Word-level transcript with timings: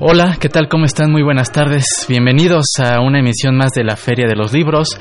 Hola, 0.00 0.36
¿qué 0.38 0.48
tal? 0.48 0.68
¿Cómo 0.68 0.84
están? 0.84 1.10
Muy 1.10 1.24
buenas 1.24 1.50
tardes. 1.50 1.84
Bienvenidos 2.08 2.66
a 2.78 3.00
una 3.00 3.18
emisión 3.18 3.56
más 3.56 3.72
de 3.72 3.82
la 3.82 3.96
Feria 3.96 4.28
de 4.28 4.36
los 4.36 4.52
Libros. 4.52 4.96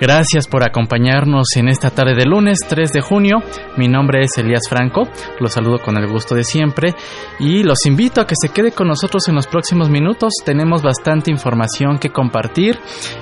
Gracias 0.00 0.48
por 0.48 0.66
acompañarnos 0.66 1.48
en 1.56 1.68
esta 1.68 1.90
tarde 1.90 2.14
de 2.14 2.24
lunes 2.24 2.60
3 2.66 2.90
de 2.94 3.02
junio. 3.02 3.42
Mi 3.76 3.88
nombre 3.88 4.22
es 4.22 4.38
Elías 4.38 4.62
Franco. 4.66 5.06
Los 5.38 5.52
saludo 5.52 5.80
con 5.84 5.98
el 5.98 6.10
gusto 6.10 6.34
de 6.34 6.44
siempre 6.44 6.94
y 7.38 7.62
los 7.62 7.84
invito 7.84 8.22
a 8.22 8.26
que 8.26 8.36
se 8.40 8.48
quede 8.48 8.72
con 8.72 8.88
nosotros 8.88 9.28
en 9.28 9.34
los 9.34 9.46
próximos 9.46 9.90
minutos. 9.90 10.32
Tenemos 10.42 10.80
bastante 10.80 11.30
información 11.30 11.98
que 11.98 12.08
compartir. 12.08 12.78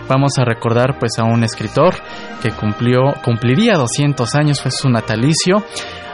Vamos 0.09 0.39
a 0.39 0.45
recordar 0.45 0.97
pues 1.01 1.19
a 1.19 1.25
un 1.25 1.43
escritor 1.43 1.97
que 2.41 2.53
cumplió 2.53 3.15
cumpliría 3.25 3.75
200 3.75 4.33
años, 4.37 4.63
fue 4.63 4.71
su 4.71 4.89
natalicio. 4.89 5.65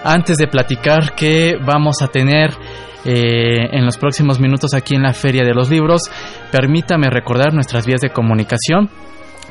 Antes 0.04 0.38
de 0.38 0.48
platicar 0.48 1.14
que 1.14 1.58
vamos 1.62 2.00
a 2.00 2.08
tener 2.08 2.56
eh, 3.04 3.68
en 3.72 3.84
los 3.84 3.96
próximos 3.98 4.40
minutos 4.40 4.74
aquí 4.74 4.94
en 4.94 5.02
la 5.02 5.12
Feria 5.12 5.44
de 5.44 5.54
los 5.54 5.70
Libros. 5.70 6.02
Permítame 6.50 7.10
recordar 7.10 7.52
nuestras 7.54 7.86
vías 7.86 8.00
de 8.00 8.10
comunicación. 8.10 8.88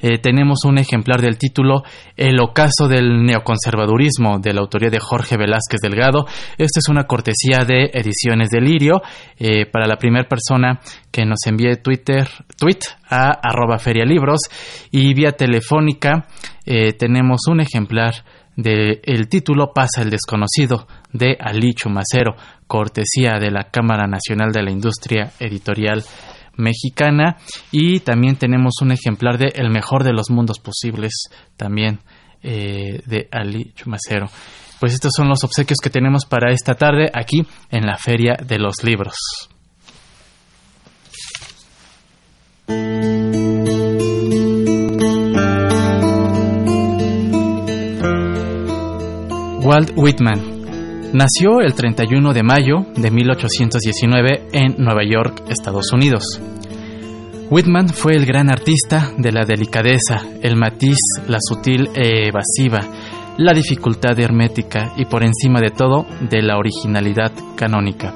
eh, 0.00 0.18
tenemos 0.18 0.64
un 0.64 0.78
ejemplar 0.78 1.20
del 1.20 1.38
título 1.38 1.82
El 2.16 2.40
ocaso 2.40 2.88
del 2.88 3.24
neoconservadurismo 3.24 4.38
de 4.38 4.52
la 4.52 4.60
autoría 4.60 4.90
de 4.90 5.00
Jorge 5.00 5.36
Velázquez 5.36 5.80
Delgado. 5.80 6.26
Esta 6.58 6.80
es 6.80 6.88
una 6.88 7.04
cortesía 7.04 7.64
de 7.66 7.90
Ediciones 7.92 8.50
Delirio 8.50 9.02
eh, 9.38 9.66
para 9.66 9.86
la 9.86 9.96
primera 9.96 10.28
persona 10.28 10.80
que 11.10 11.24
nos 11.24 11.46
envíe 11.46 11.76
Twitter, 11.82 12.28
tweet 12.58 12.80
a 13.08 13.30
arroba 13.42 13.78
ferialibros 13.78 14.40
y 14.90 15.14
vía 15.14 15.32
telefónica 15.32 16.26
eh, 16.64 16.92
tenemos 16.92 17.46
un 17.48 17.60
ejemplar 17.60 18.24
del 18.56 19.00
el 19.04 19.28
título 19.28 19.72
Pasa 19.72 20.02
el 20.02 20.10
desconocido 20.10 20.86
de 21.12 21.36
Ali 21.38 21.74
Chumacero, 21.74 22.36
cortesía 22.66 23.38
de 23.38 23.50
la 23.50 23.70
Cámara 23.70 24.06
Nacional 24.06 24.50
de 24.52 24.62
la 24.62 24.70
Industria 24.70 25.32
Editorial 25.38 26.02
mexicana 26.56 27.36
y 27.70 28.00
también 28.00 28.36
tenemos 28.36 28.74
un 28.82 28.92
ejemplar 28.92 29.38
de 29.38 29.52
El 29.54 29.70
mejor 29.70 30.04
de 30.04 30.12
los 30.12 30.30
mundos 30.30 30.58
posibles 30.58 31.12
también 31.56 32.00
eh, 32.42 33.00
de 33.06 33.28
Ali 33.30 33.72
Chumacero. 33.74 34.26
Pues 34.80 34.92
estos 34.92 35.12
son 35.16 35.28
los 35.28 35.42
obsequios 35.42 35.78
que 35.82 35.90
tenemos 35.90 36.26
para 36.26 36.52
esta 36.52 36.74
tarde 36.74 37.10
aquí 37.12 37.46
en 37.70 37.86
la 37.86 37.96
Feria 37.96 38.36
de 38.44 38.58
los 38.58 38.84
Libros. 38.84 39.16
Walt 49.62 49.90
Whitman 49.96 50.55
Nació 51.12 51.60
el 51.60 51.74
31 51.74 52.32
de 52.32 52.42
mayo 52.42 52.86
de 52.96 53.10
1819 53.10 54.48
en 54.52 54.74
Nueva 54.78 55.02
York, 55.04 55.44
Estados 55.48 55.92
Unidos. 55.92 56.40
Whitman 57.48 57.88
fue 57.88 58.16
el 58.16 58.26
gran 58.26 58.50
artista 58.50 59.12
de 59.16 59.30
la 59.30 59.44
delicadeza, 59.44 60.26
el 60.42 60.56
matiz, 60.56 60.98
la 61.28 61.38
sutil 61.40 61.88
e 61.94 62.28
evasiva, 62.28 62.80
la 63.38 63.52
dificultad 63.52 64.18
hermética 64.18 64.92
y 64.96 65.04
por 65.04 65.22
encima 65.22 65.60
de 65.60 65.70
todo 65.70 66.06
de 66.28 66.42
la 66.42 66.58
originalidad 66.58 67.32
canónica. 67.56 68.12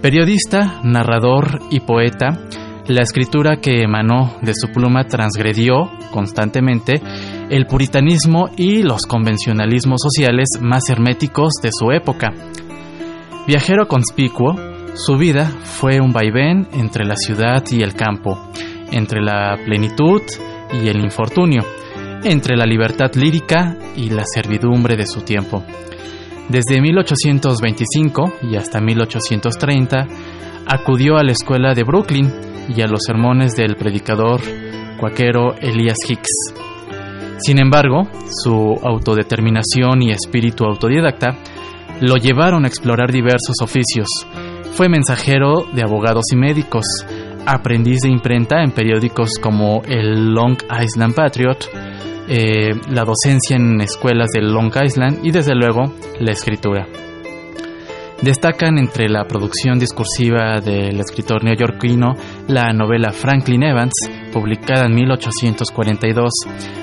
Periodista, 0.00 0.80
narrador 0.82 1.60
y 1.70 1.80
poeta, 1.80 2.40
la 2.86 3.02
escritura 3.02 3.58
que 3.60 3.82
emanó 3.82 4.36
de 4.42 4.52
su 4.54 4.68
pluma 4.68 5.04
transgredió 5.04 5.90
constantemente 6.10 7.00
el 7.54 7.66
puritanismo 7.66 8.50
y 8.56 8.82
los 8.82 9.02
convencionalismos 9.02 10.00
sociales 10.02 10.48
más 10.60 10.90
herméticos 10.90 11.52
de 11.62 11.70
su 11.70 11.92
época. 11.92 12.32
Viajero 13.46 13.86
conspicuo, 13.86 14.56
su 14.94 15.16
vida 15.16 15.46
fue 15.62 16.00
un 16.00 16.12
vaivén 16.12 16.66
entre 16.72 17.04
la 17.04 17.14
ciudad 17.14 17.62
y 17.70 17.82
el 17.82 17.94
campo, 17.94 18.50
entre 18.90 19.22
la 19.22 19.56
plenitud 19.64 20.20
y 20.72 20.88
el 20.88 20.98
infortunio, 20.98 21.62
entre 22.24 22.56
la 22.56 22.66
libertad 22.66 23.14
lírica 23.14 23.78
y 23.94 24.10
la 24.10 24.24
servidumbre 24.24 24.96
de 24.96 25.06
su 25.06 25.20
tiempo. 25.20 25.62
Desde 26.48 26.80
1825 26.80 28.32
y 28.50 28.56
hasta 28.56 28.80
1830, 28.80 30.08
acudió 30.66 31.18
a 31.18 31.22
la 31.22 31.30
escuela 31.30 31.72
de 31.72 31.84
Brooklyn 31.84 32.32
y 32.74 32.80
a 32.80 32.88
los 32.88 33.04
sermones 33.06 33.54
del 33.54 33.76
predicador 33.76 34.40
cuaquero 34.98 35.54
Elias 35.60 35.98
Hicks. 36.08 36.63
Sin 37.38 37.60
embargo, 37.60 38.08
su 38.42 38.74
autodeterminación 38.82 40.02
y 40.02 40.10
espíritu 40.10 40.64
autodidacta 40.64 41.36
lo 42.00 42.16
llevaron 42.16 42.64
a 42.64 42.68
explorar 42.68 43.10
diversos 43.12 43.56
oficios. 43.62 44.08
Fue 44.72 44.88
mensajero 44.88 45.66
de 45.72 45.82
abogados 45.82 46.24
y 46.32 46.36
médicos, 46.36 46.84
aprendiz 47.46 48.00
de 48.00 48.08
imprenta 48.08 48.62
en 48.62 48.70
periódicos 48.70 49.38
como 49.40 49.82
el 49.86 50.32
Long 50.32 50.56
Island 50.82 51.14
Patriot, 51.14 51.68
eh, 52.28 52.70
la 52.90 53.04
docencia 53.04 53.56
en 53.56 53.80
escuelas 53.80 54.30
de 54.30 54.40
Long 54.40 54.72
Island 54.82 55.20
y 55.22 55.30
desde 55.30 55.54
luego 55.54 55.92
la 56.18 56.32
escritura. 56.32 56.86
Destacan 58.22 58.78
entre 58.78 59.08
la 59.08 59.26
producción 59.26 59.78
discursiva 59.78 60.60
del 60.60 60.98
escritor 61.00 61.44
neoyorquino 61.44 62.14
la 62.48 62.72
novela 62.72 63.12
Franklin 63.12 63.64
Evans, 63.64 63.92
publicada 64.34 64.86
en 64.86 64.94
1842, 64.94 66.32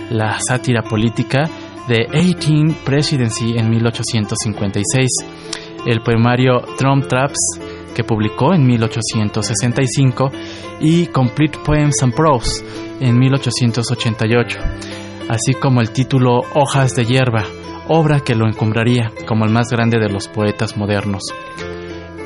la 0.10 0.40
sátira 0.40 0.82
política 0.82 1.50
The 1.88 2.08
18 2.10 2.86
Presidency 2.86 3.58
en 3.58 3.70
1856, 3.70 5.10
el 5.86 6.02
poemario 6.02 6.62
Trump 6.78 7.08
Traps 7.08 7.60
que 7.94 8.06
publicó 8.06 8.54
en 8.54 8.66
1865 8.66 10.32
y 10.80 11.08
Complete 11.08 11.60
Poems 11.66 12.02
and 12.02 12.16
Prose 12.16 12.64
en 13.02 13.20
1888, 13.20 14.60
así 15.28 15.54
como 15.54 15.82
el 15.82 15.92
título 15.92 16.40
Hojas 16.56 16.96
de 16.96 17.04
hierba 17.04 17.46
obra 17.90 18.22
que 18.22 18.36
lo 18.36 18.48
encumbraría 18.48 19.12
como 19.28 19.44
el 19.44 19.52
más 19.52 19.70
grande 19.70 20.00
de 20.00 20.08
los 20.08 20.30
poetas 20.30 20.78
modernos. 20.78 21.24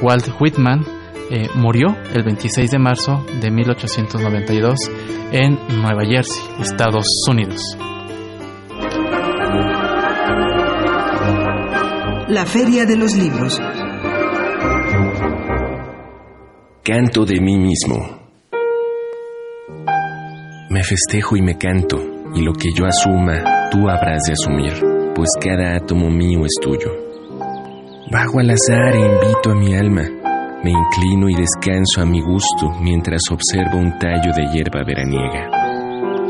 Walt 0.02 0.30
Whitman 0.40 0.86
eh, 1.30 1.48
murió 1.56 1.96
el 2.14 2.24
26 2.24 2.72
de 2.72 2.80
marzo 2.80 3.26
de 3.42 3.52
1892 3.52 4.76
en 5.32 5.58
Nueva 5.82 6.06
Jersey, 6.06 6.42
Estados 6.60 7.06
Unidos. 7.30 7.62
La 12.28 12.46
Feria 12.46 12.86
de 12.86 12.98
los 12.98 13.16
Libros. 13.16 13.62
Canto 16.84 17.26
de 17.26 17.40
mí 17.40 17.58
mismo. 17.58 18.20
Me 20.70 20.84
festejo 20.84 21.38
y 21.38 21.42
me 21.42 21.58
canto, 21.58 21.98
y 22.34 22.42
lo 22.42 22.54
que 22.54 22.70
yo 22.76 22.86
asuma, 22.86 23.70
tú 23.72 23.88
habrás 23.90 24.24
de 24.24 24.34
asumir 24.34 24.96
pues 25.16 25.30
cada 25.40 25.78
átomo 25.78 26.10
mío 26.10 26.42
es 26.46 26.54
tuyo. 26.62 26.92
Bajo 28.12 28.40
al 28.40 28.52
azar 28.52 28.96
e 28.96 29.00
invito 29.00 29.52
a 29.52 29.56
mi 29.56 29.74
alma, 29.74 30.04
me 30.66 30.72
inclino 30.72 31.30
y 31.30 31.36
descanso 31.36 32.02
a 32.02 32.06
mi 32.06 32.22
gusto 32.22 32.72
mientras 32.82 33.22
observo 33.30 33.78
un 33.78 34.00
tallo 34.00 34.34
de 34.36 34.48
hierba 34.52 34.82
veraniega. 34.84 35.48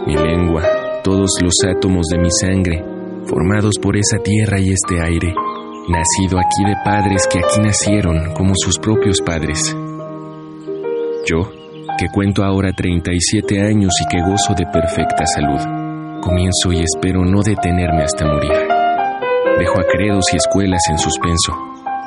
Mi 0.05 0.13
lengua, 0.13 0.61
todos 1.05 1.31
los 1.41 1.53
átomos 1.65 2.07
de 2.07 2.17
mi 2.19 2.29
sangre, 2.29 2.83
formados 3.27 3.75
por 3.81 3.95
esa 3.95 4.17
tierra 4.17 4.59
y 4.59 4.73
este 4.73 5.01
aire, 5.01 5.33
nacido 5.87 6.37
aquí 6.37 6.65
de 6.67 6.75
padres 6.83 7.25
que 7.31 7.39
aquí 7.39 7.61
nacieron 7.61 8.33
como 8.33 8.51
sus 8.57 8.77
propios 8.77 9.21
padres. 9.25 9.73
Yo, 11.25 11.49
que 11.97 12.07
cuento 12.13 12.43
ahora 12.43 12.73
37 12.73 13.61
años 13.61 13.93
y 14.03 14.07
que 14.09 14.21
gozo 14.21 14.53
de 14.53 14.65
perfecta 14.65 15.25
salud, 15.25 16.19
comienzo 16.21 16.73
y 16.73 16.83
espero 16.83 17.23
no 17.23 17.41
detenerme 17.41 18.03
hasta 18.03 18.25
morir. 18.25 18.51
Dejo 19.59 19.79
a 19.79 19.85
credos 19.85 20.25
y 20.33 20.35
escuelas 20.35 20.81
en 20.89 20.97
suspenso. 20.97 21.53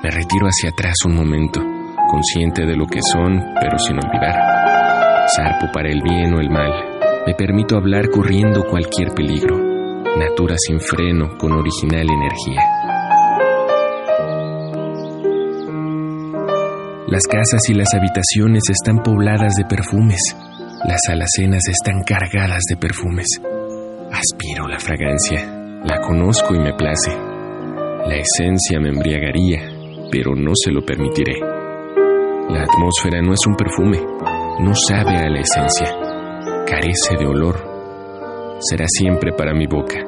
Me 0.02 0.10
retiro 0.10 0.46
hacia 0.46 0.68
atrás 0.68 0.94
un 1.06 1.16
momento, 1.16 1.60
consciente 2.08 2.66
de 2.66 2.74
lo 2.74 2.86
que 2.86 3.00
son, 3.12 3.38
pero 3.60 3.78
sin 3.78 3.96
olvidar. 3.96 4.34
Zarpo 5.36 5.70
para 5.72 5.88
el 5.88 6.00
bien 6.02 6.34
o 6.34 6.40
el 6.40 6.50
mal. 6.50 6.72
Me 7.26 7.34
permito 7.34 7.76
hablar 7.76 8.08
corriendo 8.08 8.64
cualquier 8.64 9.12
peligro. 9.14 9.56
Natura 10.18 10.56
sin 10.58 10.80
freno, 10.80 11.36
con 11.38 11.52
original 11.52 12.06
energía. 12.08 12.62
Las 17.06 17.22
casas 17.26 17.68
y 17.68 17.74
las 17.74 17.94
habitaciones 17.94 18.64
están 18.70 19.02
pobladas 19.02 19.54
de 19.56 19.64
perfumes. 19.64 20.20
Las 20.84 21.00
alacenas 21.08 21.62
están 21.68 22.02
cargadas 22.04 22.62
de 22.68 22.76
perfumes. 22.76 23.26
Aspiro 24.10 24.66
la 24.66 24.78
fragancia. 24.78 25.44
La 25.84 26.00
conozco 26.00 26.54
y 26.54 26.58
me 26.58 26.72
place. 26.72 27.12
La 28.06 28.14
esencia 28.14 28.80
me 28.80 28.88
embriagaría, 28.88 29.70
pero 30.10 30.34
no 30.34 30.52
se 30.54 30.70
lo 30.70 30.80
permitiré. 30.82 31.57
La 32.48 32.62
atmósfera 32.62 33.20
no 33.20 33.34
es 33.34 33.46
un 33.46 33.56
perfume, 33.56 33.98
no 34.60 34.74
sabe 34.74 35.18
a 35.18 35.28
la 35.28 35.40
esencia, 35.40 35.94
carece 36.66 37.16
de 37.18 37.26
olor. 37.26 37.56
Será 38.60 38.86
siempre 38.88 39.32
para 39.36 39.52
mi 39.52 39.66
boca. 39.66 39.98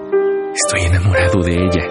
Estoy 0.54 0.86
enamorado 0.86 1.42
de 1.42 1.52
ella. 1.52 1.86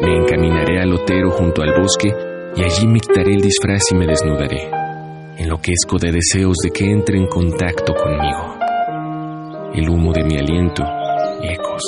Me 0.00 0.16
encaminaré 0.16 0.80
al 0.80 0.88
lotero 0.88 1.30
junto 1.32 1.60
al 1.60 1.78
bosque 1.78 2.08
y 2.56 2.62
allí 2.62 2.86
me 2.86 3.00
quitaré 3.00 3.34
el 3.34 3.42
disfraz 3.42 3.82
y 3.92 3.96
me 3.96 4.06
desnudaré. 4.06 4.70
Enloquezco 5.36 5.98
de 5.98 6.12
deseos 6.12 6.56
de 6.64 6.70
que 6.70 6.90
entre 6.90 7.18
en 7.18 7.26
contacto 7.26 7.92
conmigo. 7.92 8.56
El 9.74 9.90
humo 9.90 10.10
de 10.14 10.24
mi 10.24 10.38
aliento, 10.38 10.84
ecos, 11.42 11.82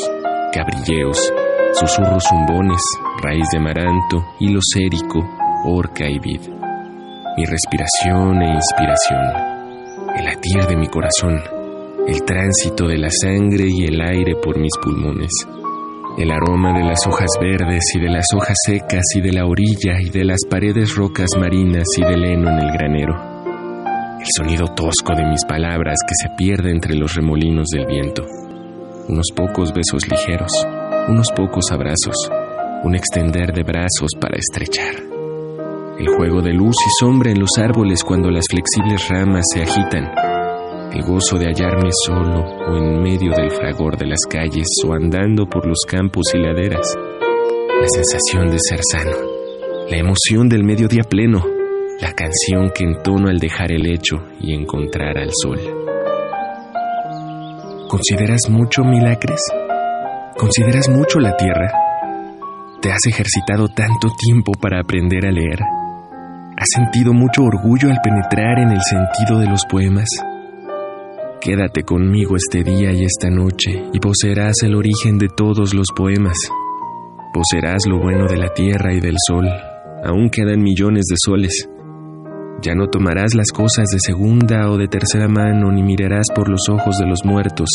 cabrilleos, 0.53 1.33
susurros 1.73 2.23
zumbones, 2.29 2.83
raíz 3.23 3.47
de 3.51 3.59
amaranto, 3.59 4.27
hilo 4.41 4.61
sérico, 4.63 5.27
orca 5.65 6.07
y 6.07 6.19
vid. 6.19 6.64
Mi 7.37 7.45
respiración 7.47 8.43
e 8.43 8.55
inspiración, 8.55 9.21
el 10.17 10.25
latir 10.25 10.67
de 10.69 10.77
mi 10.77 10.87
corazón, 10.87 11.41
el 12.07 12.23
tránsito 12.23 12.87
de 12.87 12.97
la 12.97 13.11
sangre 13.11 13.65
y 13.67 13.87
el 13.87 14.01
aire 14.01 14.37
por 14.41 14.57
mis 14.57 14.71
pulmones, 14.81 15.33
el 16.17 16.31
aroma 16.31 16.73
de 16.79 16.85
las 16.85 17.05
hojas 17.09 17.31
verdes 17.41 17.83
y 17.97 18.01
de 18.01 18.09
las 18.09 18.27
hojas 18.37 18.57
secas 18.65 19.03
y 19.17 19.21
de 19.21 19.33
la 19.33 19.47
orilla 19.47 20.01
y 20.01 20.11
de 20.11 20.25
las 20.25 20.43
paredes 20.49 20.95
rocas 20.95 21.31
marinas 21.37 21.87
y 21.97 22.03
del 22.03 22.25
heno 22.25 22.51
en 22.51 22.59
el 22.61 22.71
granero, 22.71 23.15
el 24.21 24.27
sonido 24.37 24.69
tosco 24.69 25.17
de 25.17 25.27
mis 25.27 25.45
palabras 25.45 25.97
que 26.07 26.15
se 26.15 26.37
pierde 26.37 26.71
entre 26.71 26.95
los 26.95 27.17
remolinos 27.17 27.67
del 27.67 27.87
viento, 27.87 28.25
unos 29.09 29.27
pocos 29.35 29.73
besos 29.73 30.09
ligeros, 30.09 30.53
unos 31.09 31.27
pocos 31.35 31.65
abrazos, 31.73 32.31
un 32.85 32.95
extender 32.95 33.53
de 33.53 33.65
brazos 33.65 34.11
para 34.21 34.39
estrechar. 34.39 35.14
El 35.97 36.09
juego 36.09 36.43
de 36.43 36.53
luz 36.53 36.75
y 36.85 36.91
sombra 36.99 37.31
en 37.31 37.39
los 37.39 37.51
árboles 37.57 38.03
cuando 38.03 38.29
las 38.29 38.47
flexibles 38.51 39.09
ramas 39.09 39.45
se 39.53 39.63
agitan. 39.63 40.11
El 40.93 41.03
gozo 41.05 41.39
de 41.39 41.47
hallarme 41.47 41.91
solo 42.05 42.41
o 42.41 42.77
en 42.77 43.01
medio 43.01 43.31
del 43.31 43.53
fragor 43.53 43.97
de 43.97 44.07
las 44.07 44.19
calles 44.29 44.67
o 44.85 44.93
andando 44.93 45.47
por 45.47 45.67
los 45.67 45.79
campos 45.87 46.25
y 46.35 46.39
laderas. 46.39 46.97
La 47.81 47.87
sensación 47.87 48.51
de 48.51 48.59
ser 48.59 48.81
sano. 48.91 49.17
La 49.89 49.99
emoción 49.99 50.49
del 50.49 50.65
mediodía 50.65 51.05
pleno. 51.05 51.45
La 52.01 52.13
canción 52.13 52.71
que 52.75 52.83
entono 52.83 53.29
al 53.29 53.39
dejar 53.39 53.71
el 53.71 53.83
lecho 53.83 54.17
y 54.41 54.53
encontrar 54.53 55.17
al 55.17 55.31
sol. 55.33 55.61
¿Consideras 57.89 58.51
mucho 58.51 58.83
milagres? 58.83 59.41
¿Consideras 60.37 60.89
mucho 60.89 61.21
la 61.21 61.37
tierra? 61.37 61.71
¿Te 62.83 62.91
has 62.91 63.07
ejercitado 63.07 63.69
tanto 63.69 64.09
tiempo 64.19 64.51
para 64.61 64.81
aprender 64.81 65.25
a 65.27 65.31
leer? 65.31 65.61
¿Has 66.57 66.69
sentido 66.75 67.13
mucho 67.13 67.43
orgullo 67.43 67.91
al 67.91 68.01
penetrar 68.03 68.59
en 68.61 68.71
el 68.71 68.81
sentido 68.83 69.41
de 69.41 69.49
los 69.49 69.65
poemas? 69.67 70.09
Quédate 71.41 71.83
conmigo 71.83 72.37
este 72.37 72.63
día 72.63 72.93
y 72.93 73.05
esta 73.05 73.29
noche 73.29 73.85
y 73.93 73.99
poseerás 73.99 74.63
el 74.63 74.75
origen 74.75 75.19
de 75.19 75.29
todos 75.29 75.75
los 75.75 75.89
poemas. 75.97 76.37
Poseerás 77.33 77.87
lo 77.87 77.99
bueno 77.99 78.27
de 78.27 78.37
la 78.37 78.49
tierra 78.55 78.95
y 78.95 79.01
del 79.01 79.17
sol. 79.27 79.49
Aún 80.05 80.31
quedan 80.31 80.63
millones 80.63 81.05
de 81.11 81.17
soles. 81.19 81.69
Ya 82.63 82.75
no 82.75 82.87
tomarás 82.87 83.35
las 83.35 83.51
cosas 83.51 83.87
de 83.93 83.99
segunda 83.99 84.71
o 84.71 84.79
de 84.79 84.89
tercera 84.89 85.29
mano 85.29 85.73
ni 85.73 85.83
mirarás 85.83 86.27
por 86.35 86.49
los 86.49 86.69
ojos 86.69 86.99
de 86.99 87.07
los 87.07 87.25
muertos 87.25 87.69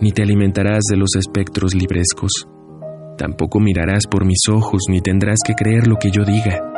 ni 0.00 0.12
te 0.12 0.22
alimentarás 0.22 0.84
de 0.90 0.96
los 0.96 1.16
espectros 1.16 1.74
librescos. 1.74 2.30
Tampoco 3.16 3.58
mirarás 3.58 4.06
por 4.08 4.24
mis 4.24 4.48
ojos, 4.48 4.82
ni 4.88 5.00
tendrás 5.00 5.38
que 5.44 5.54
creer 5.54 5.88
lo 5.88 5.96
que 5.96 6.10
yo 6.10 6.24
diga. 6.24 6.77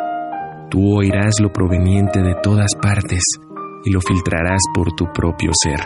Tú 0.71 0.99
oirás 0.99 1.35
lo 1.43 1.53
proveniente 1.53 2.23
de 2.23 2.37
todas 2.41 2.77
partes 2.81 3.25
y 3.85 3.91
lo 3.91 4.00
filtrarás 4.00 4.61
por 4.73 4.93
tu 4.93 5.07
propio 5.12 5.50
ser. 5.53 5.81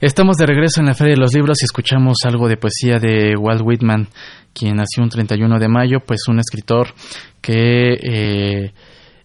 Estamos 0.00 0.36
de 0.36 0.46
regreso 0.46 0.80
en 0.80 0.86
la 0.86 0.94
Feria 0.94 1.14
de 1.14 1.20
los 1.20 1.34
Libros 1.34 1.58
y 1.60 1.64
escuchamos 1.64 2.16
algo 2.24 2.48
de 2.48 2.56
poesía 2.56 2.98
de 2.98 3.34
Walt 3.36 3.60
Whitman, 3.62 4.08
quien 4.54 4.76
nació 4.76 5.02
un 5.02 5.10
31 5.10 5.58
de 5.58 5.68
mayo, 5.68 5.98
pues 6.00 6.20
un 6.28 6.38
escritor 6.38 6.94
que 7.42 7.92
eh, 7.92 8.72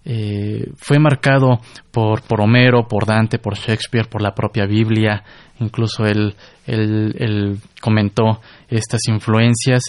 eh, 0.04 0.72
fue 0.78 0.98
marcado 0.98 1.60
por, 1.92 2.24
por 2.24 2.42
Homero, 2.42 2.88
por 2.88 3.06
Dante, 3.06 3.38
por 3.38 3.56
Shakespeare, 3.56 4.08
por 4.10 4.22
la 4.22 4.34
propia 4.34 4.66
Biblia, 4.66 5.24
incluso 5.60 6.06
él, 6.06 6.36
él, 6.66 7.60
comentó 7.80 8.42
estas 8.68 9.02
influencias. 9.08 9.84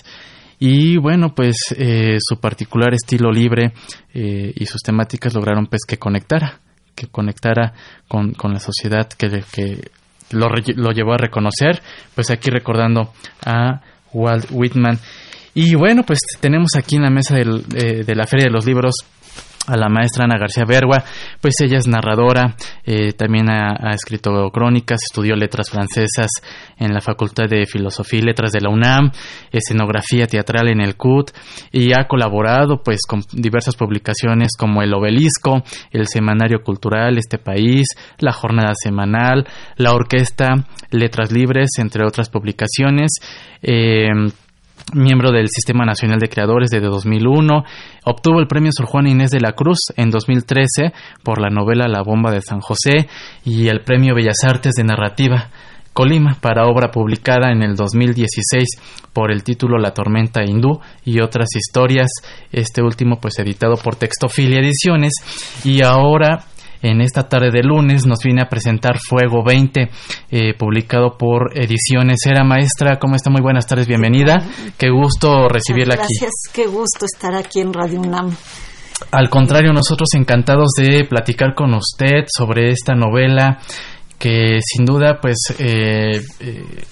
Y 0.58 0.96
bueno, 0.98 1.34
pues 1.34 1.56
eh, 1.76 2.18
su 2.20 2.38
particular 2.38 2.92
estilo 2.92 3.32
libre 3.32 3.72
eh, 4.14 4.52
y 4.54 4.66
sus 4.66 4.82
temáticas 4.82 5.34
lograron 5.34 5.66
pues 5.66 5.82
que 5.88 5.98
conectara, 5.98 6.60
que 6.94 7.06
conectara 7.06 7.72
con, 8.06 8.32
con 8.34 8.52
la 8.52 8.60
sociedad 8.60 9.08
que, 9.08 9.42
que 9.50 9.90
lo, 10.30 10.48
lo, 10.76 10.92
llevó 10.92 11.14
a 11.14 11.18
reconocer. 11.18 11.82
Pues 12.14 12.30
aquí 12.30 12.50
recordando 12.50 13.12
a 13.44 13.80
Walt 14.12 14.46
Whitman. 14.50 14.98
Y 15.54 15.74
bueno, 15.74 16.02
pues 16.04 16.20
tenemos 16.40 16.70
aquí 16.76 16.96
en 16.96 17.02
la 17.02 17.10
mesa 17.10 17.34
del, 17.34 17.66
de 17.66 18.14
la 18.14 18.26
Feria 18.26 18.46
de 18.46 18.52
los 18.52 18.64
Libros 18.64 18.94
a 19.66 19.76
la 19.76 19.88
maestra 19.88 20.24
Ana 20.24 20.38
García 20.38 20.64
Bergua, 20.64 21.04
pues 21.40 21.54
ella 21.62 21.78
es 21.78 21.86
narradora, 21.86 22.56
eh, 22.84 23.12
también 23.12 23.48
ha, 23.48 23.92
escrito 23.94 24.50
crónicas, 24.50 25.00
estudió 25.08 25.36
letras 25.36 25.70
francesas 25.70 26.30
en 26.78 26.92
la 26.92 27.00
Facultad 27.00 27.44
de 27.48 27.66
Filosofía 27.66 28.20
y 28.20 28.22
Letras 28.22 28.52
de 28.52 28.60
la 28.60 28.70
UNAM, 28.70 29.12
escenografía 29.52 30.26
teatral 30.26 30.68
en 30.68 30.80
el 30.80 30.96
CUT 30.96 31.30
y 31.70 31.92
ha 31.92 32.08
colaborado 32.08 32.82
pues 32.82 33.00
con 33.06 33.22
diversas 33.32 33.76
publicaciones 33.76 34.50
como 34.58 34.82
El 34.82 34.94
Obelisco, 34.94 35.62
el 35.92 36.08
Semanario 36.08 36.62
Cultural 36.62 37.16
Este 37.18 37.38
País, 37.38 37.86
La 38.18 38.32
Jornada 38.32 38.72
Semanal, 38.74 39.46
la 39.76 39.92
Orquesta 39.92 40.54
Letras 40.90 41.30
Libres, 41.30 41.70
entre 41.78 42.04
otras 42.04 42.28
publicaciones. 42.30 43.12
Eh, 43.62 44.08
miembro 44.92 45.30
del 45.30 45.48
Sistema 45.48 45.84
Nacional 45.84 46.18
de 46.18 46.28
Creadores 46.28 46.70
desde 46.70 46.86
2001, 46.86 47.64
obtuvo 48.04 48.40
el 48.40 48.46
premio 48.46 48.70
Sor 48.72 48.86
Juana 48.86 49.10
Inés 49.10 49.30
de 49.30 49.40
la 49.40 49.52
Cruz 49.52 49.78
en 49.96 50.10
2013 50.10 50.92
por 51.22 51.40
la 51.40 51.50
novela 51.50 51.88
La 51.88 52.02
bomba 52.02 52.30
de 52.30 52.40
San 52.42 52.60
José 52.60 53.08
y 53.44 53.68
el 53.68 53.82
premio 53.82 54.14
Bellas 54.14 54.44
Artes 54.44 54.74
de 54.74 54.84
Narrativa 54.84 55.50
Colima 55.92 56.38
para 56.40 56.66
obra 56.66 56.90
publicada 56.90 57.52
en 57.52 57.62
el 57.62 57.76
2016 57.76 58.64
por 59.12 59.30
el 59.30 59.44
título 59.44 59.76
La 59.78 59.92
tormenta 59.92 60.42
hindú 60.42 60.80
y 61.04 61.20
otras 61.20 61.48
historias, 61.54 62.10
este 62.50 62.82
último 62.82 63.20
pues 63.20 63.38
editado 63.38 63.76
por 63.76 63.96
Textofilia 63.96 64.60
Ediciones. 64.60 65.12
Y 65.64 65.82
ahora 65.82 66.46
en 66.82 67.00
esta 67.00 67.28
tarde 67.28 67.50
de 67.52 67.62
lunes 67.62 68.06
nos 68.06 68.18
viene 68.24 68.42
a 68.42 68.48
presentar 68.48 68.98
Fuego 68.98 69.44
20, 69.44 69.90
eh, 70.30 70.54
publicado 70.58 71.16
por 71.16 71.56
Ediciones 71.56 72.18
Era 72.26 72.44
Maestra. 72.44 72.98
¿Cómo 72.98 73.14
está? 73.14 73.30
Muy 73.30 73.40
buenas 73.40 73.66
tardes, 73.66 73.86
bienvenida. 73.86 74.44
Qué 74.76 74.90
gusto 74.90 75.48
recibirla 75.48 75.94
aquí. 75.94 76.06
Gracias, 76.20 76.52
qué 76.52 76.66
gusto 76.66 77.06
estar 77.06 77.34
aquí 77.34 77.60
en 77.60 77.72
Radio 77.72 78.00
UNAM. 78.00 78.36
Al 79.10 79.30
contrario, 79.30 79.72
nosotros 79.72 80.08
encantados 80.14 80.70
de 80.76 81.04
platicar 81.08 81.54
con 81.54 81.74
usted 81.74 82.24
sobre 82.26 82.70
esta 82.70 82.94
novela 82.94 83.58
que 84.18 84.58
sin 84.62 84.84
duda 84.84 85.18
pues 85.20 85.36
eh, 85.58 86.22
eh, 86.38 86.84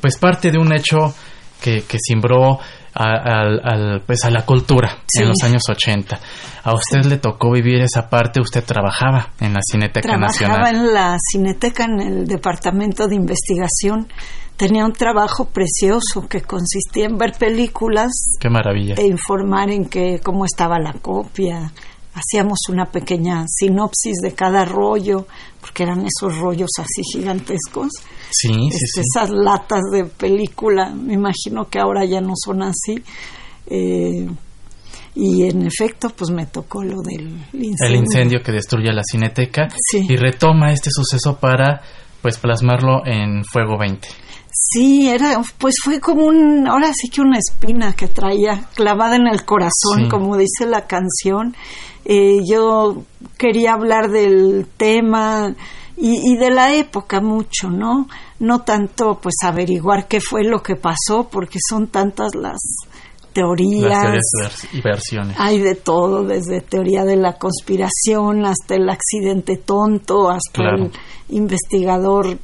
pues 0.00 0.16
parte 0.18 0.52
de 0.52 0.58
un 0.58 0.72
hecho 0.72 1.12
que, 1.60 1.82
que 1.82 1.98
simbró 1.98 2.60
a, 2.98 4.00
pues 4.04 4.24
a 4.24 4.30
la 4.30 4.44
cultura 4.44 4.98
en 5.14 5.28
los 5.28 5.42
años 5.44 5.62
80. 5.68 6.18
A 6.64 6.74
usted 6.74 7.04
le 7.04 7.18
tocó 7.18 7.52
vivir 7.52 7.80
esa 7.80 8.08
parte, 8.08 8.40
usted 8.40 8.64
trabajaba 8.64 9.30
en 9.40 9.54
la 9.54 9.60
Cineteca 9.62 10.16
Nacional. 10.16 10.56
Trabajaba 10.56 10.70
en 10.70 10.94
la 10.94 11.16
Cineteca, 11.18 11.84
en 11.84 12.00
el 12.00 12.26
Departamento 12.26 13.06
de 13.06 13.14
Investigación. 13.14 14.08
Tenía 14.56 14.84
un 14.84 14.92
trabajo 14.92 15.48
precioso 15.50 16.26
que 16.28 16.40
consistía 16.40 17.06
en 17.06 17.16
ver 17.16 17.32
películas. 17.38 18.10
Qué 18.40 18.50
maravilla. 18.50 18.94
E 18.98 19.06
informar 19.06 19.70
en 19.70 19.84
que, 19.84 20.20
cómo 20.22 20.44
estaba 20.44 20.80
la 20.80 20.94
copia, 20.94 21.72
hacíamos 22.18 22.58
una 22.68 22.86
pequeña 22.86 23.44
sinopsis 23.48 24.18
de 24.22 24.32
cada 24.32 24.64
rollo, 24.64 25.26
porque 25.60 25.84
eran 25.84 26.04
esos 26.06 26.38
rollos 26.38 26.70
así 26.78 27.02
gigantescos. 27.12 27.90
Sí, 28.30 28.48
sí, 28.48 28.68
este, 28.70 29.00
Esas 29.00 29.30
latas 29.30 29.82
de 29.92 30.04
película, 30.04 30.90
me 30.90 31.14
imagino 31.14 31.68
que 31.68 31.78
ahora 31.78 32.04
ya 32.04 32.20
no 32.20 32.32
son 32.34 32.62
así. 32.62 33.02
Eh, 33.66 34.28
y 35.14 35.44
en 35.44 35.66
efecto, 35.66 36.10
pues 36.10 36.30
me 36.30 36.46
tocó 36.46 36.82
lo 36.82 37.00
del 37.02 37.28
incendio. 37.52 37.86
El 37.86 37.96
incendio 37.96 38.40
que 38.42 38.52
destruye 38.52 38.92
la 38.92 39.02
cineteca 39.02 39.68
y 39.92 40.16
retoma 40.16 40.72
este 40.72 40.90
suceso 40.92 41.38
para 41.38 41.82
pues 42.22 42.38
plasmarlo 42.38 43.04
en 43.04 43.44
Fuego 43.44 43.78
20. 43.78 44.08
Sí, 44.60 45.08
era, 45.08 45.40
pues 45.56 45.76
fue 45.82 46.00
como 46.00 46.24
un, 46.24 46.66
ahora 46.66 46.90
sí 46.92 47.08
que 47.08 47.20
una 47.20 47.38
espina 47.38 47.94
que 47.94 48.08
traía 48.08 48.68
clavada 48.74 49.16
en 49.16 49.28
el 49.28 49.44
corazón, 49.44 50.08
como 50.10 50.36
dice 50.36 50.66
la 50.66 50.86
canción. 50.86 51.54
Eh, 52.04 52.38
yo 52.44 53.04
quería 53.36 53.74
hablar 53.74 54.10
del 54.10 54.66
tema 54.76 55.54
y, 55.96 56.36
de 56.36 56.50
la 56.50 56.74
época 56.74 57.20
mucho, 57.20 57.70
¿no? 57.70 58.08
No 58.40 58.62
tanto 58.62 59.18
pues 59.20 59.34
averiguar 59.44 60.06
qué 60.08 60.20
fue 60.20 60.44
lo 60.44 60.62
que 60.62 60.76
pasó, 60.76 61.28
porque 61.30 61.58
son 61.66 61.88
tantas 61.88 62.34
las 62.34 62.58
teorías. 63.32 63.90
Las 63.90 64.02
teorías 64.02 64.74
y 64.74 64.80
versiones. 64.80 65.36
Hay 65.38 65.60
de 65.60 65.74
todo, 65.76 66.24
desde 66.24 66.60
teoría 66.60 67.04
de 67.04 67.16
la 67.16 67.34
conspiración 67.34 68.44
hasta 68.44 68.74
el 68.74 68.88
accidente 68.90 69.56
tonto, 69.56 70.30
hasta 70.30 70.62
el 70.62 70.90
investigador, 71.28 72.38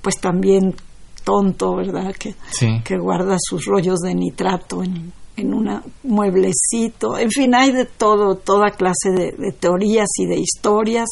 pues 0.00 0.18
también 0.20 0.74
tonto, 1.24 1.76
¿verdad? 1.76 2.14
Que, 2.14 2.34
que 2.84 2.98
guarda 2.98 3.36
sus 3.40 3.64
rollos 3.64 4.00
de 4.00 4.14
nitrato 4.14 4.82
en, 4.82 5.12
en 5.36 5.54
un 5.54 5.80
mueblecito. 6.02 7.18
En 7.18 7.30
fin, 7.30 7.54
hay 7.54 7.72
de 7.72 7.84
todo, 7.84 8.36
toda 8.36 8.70
clase 8.70 9.10
de, 9.10 9.52
teorías 9.52 10.08
y 10.18 10.26
de 10.26 10.36
historias. 10.38 11.08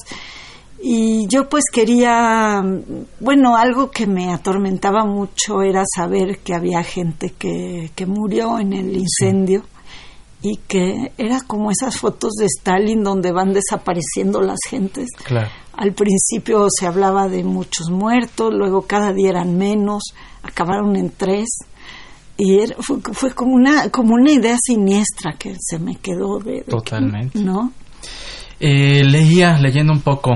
Y 0.83 1.27
yo 1.29 1.49
pues 1.49 1.65
quería, 1.71 2.63
bueno, 3.21 3.57
algo 3.57 3.91
que 3.91 4.07
me 4.07 4.33
atormentaba 4.33 5.05
mucho 5.05 5.63
era 5.63 5.85
saber 5.85 6.39
que 6.39 6.55
había 6.55 6.83
gente 6.83 7.35
que, 7.39 7.91
que 7.95 8.07
murió 8.07 8.59
en 8.59 8.73
el 8.73 8.97
incendio 8.97 9.65
y 10.43 10.57
que 10.57 11.13
era 11.19 11.43
como 11.47 11.71
esas 11.71 11.99
fotos 11.99 12.33
de 12.39 12.47
Stalin 12.47 13.03
donde 13.03 13.31
van 13.31 13.53
desapareciendo 13.53 14.41
las 14.41 14.61
gentes. 14.67 15.09
Claro. 15.23 15.51
Al 15.81 15.95
principio 15.95 16.67
se 16.69 16.87
hablaba 16.87 17.27
de 17.27 17.43
muchos 17.43 17.89
muertos, 17.89 18.53
luego 18.53 18.83
cada 18.83 19.15
día 19.15 19.31
eran 19.31 19.57
menos, 19.57 20.03
acabaron 20.43 20.95
en 20.95 21.09
tres. 21.09 21.49
Y 22.37 22.59
fue, 22.81 23.33
como 23.33 23.55
una 23.55 23.89
como 23.89 24.13
una 24.13 24.31
idea 24.31 24.57
siniestra 24.63 25.37
que 25.39 25.55
se 25.59 25.79
me 25.79 25.97
quedó 25.97 26.39
de, 26.39 26.65
totalmente. 26.65 27.39
no 27.39 27.73
eh, 28.59 29.03
leía 29.05 29.59
leyendo 29.59 29.95
un 29.95 30.03
poco 30.03 30.33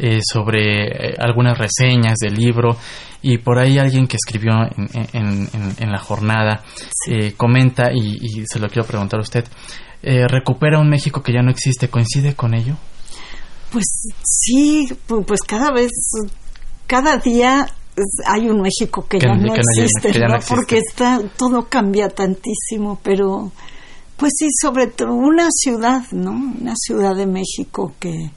eh, 0.00 0.18
sobre 0.20 1.10
eh, 1.10 1.14
algunas 1.16 1.56
reseñas 1.56 2.16
del 2.18 2.34
libro 2.34 2.76
y 3.22 3.38
por 3.38 3.60
ahí 3.60 3.78
alguien 3.78 4.08
que 4.08 4.16
escribió 4.16 4.52
en, 5.12 5.48
en, 5.78 5.92
la 5.92 5.98
jornada 5.98 6.64
comenta 7.36 7.92
y, 7.92 8.18
y, 8.20 8.46
se 8.46 8.58
lo 8.58 8.68
quiero 8.68 8.86
preguntar 8.86 9.20
a 9.20 9.22
usted 9.22 9.44
recupera 10.02 10.80
un 10.80 10.90
México 10.90 11.22
que 11.22 11.32
ya 11.32 11.42
no 11.42 11.50
existe 11.50 11.88
coincide 11.88 12.34
con 12.34 12.54
ello 12.54 12.76
pues 13.74 13.84
sí 14.22 14.88
pues 15.06 15.42
cada 15.42 15.70
vez 15.72 15.90
cada 16.86 17.18
día 17.18 17.66
hay 18.26 18.48
un 18.48 18.60
México 18.60 19.06
que, 19.08 19.18
ya, 19.18 19.34
no 19.34 19.54
existe, 19.54 20.12
porque 20.48 20.78
está 20.78 21.20
todo 21.36 21.68
cambia 21.68 22.08
tantísimo, 22.08 22.98
pero 23.02 23.52
pues 24.16 24.32
sí, 24.38 24.48
sobre 24.60 24.86
todo 24.88 25.12
una 25.12 25.48
ciudad, 25.50 26.02
¿no? 26.12 26.30
Una 26.30 26.74
ciudad 26.76 27.14
de 27.14 27.26
México 27.26 27.94
que 27.98 28.30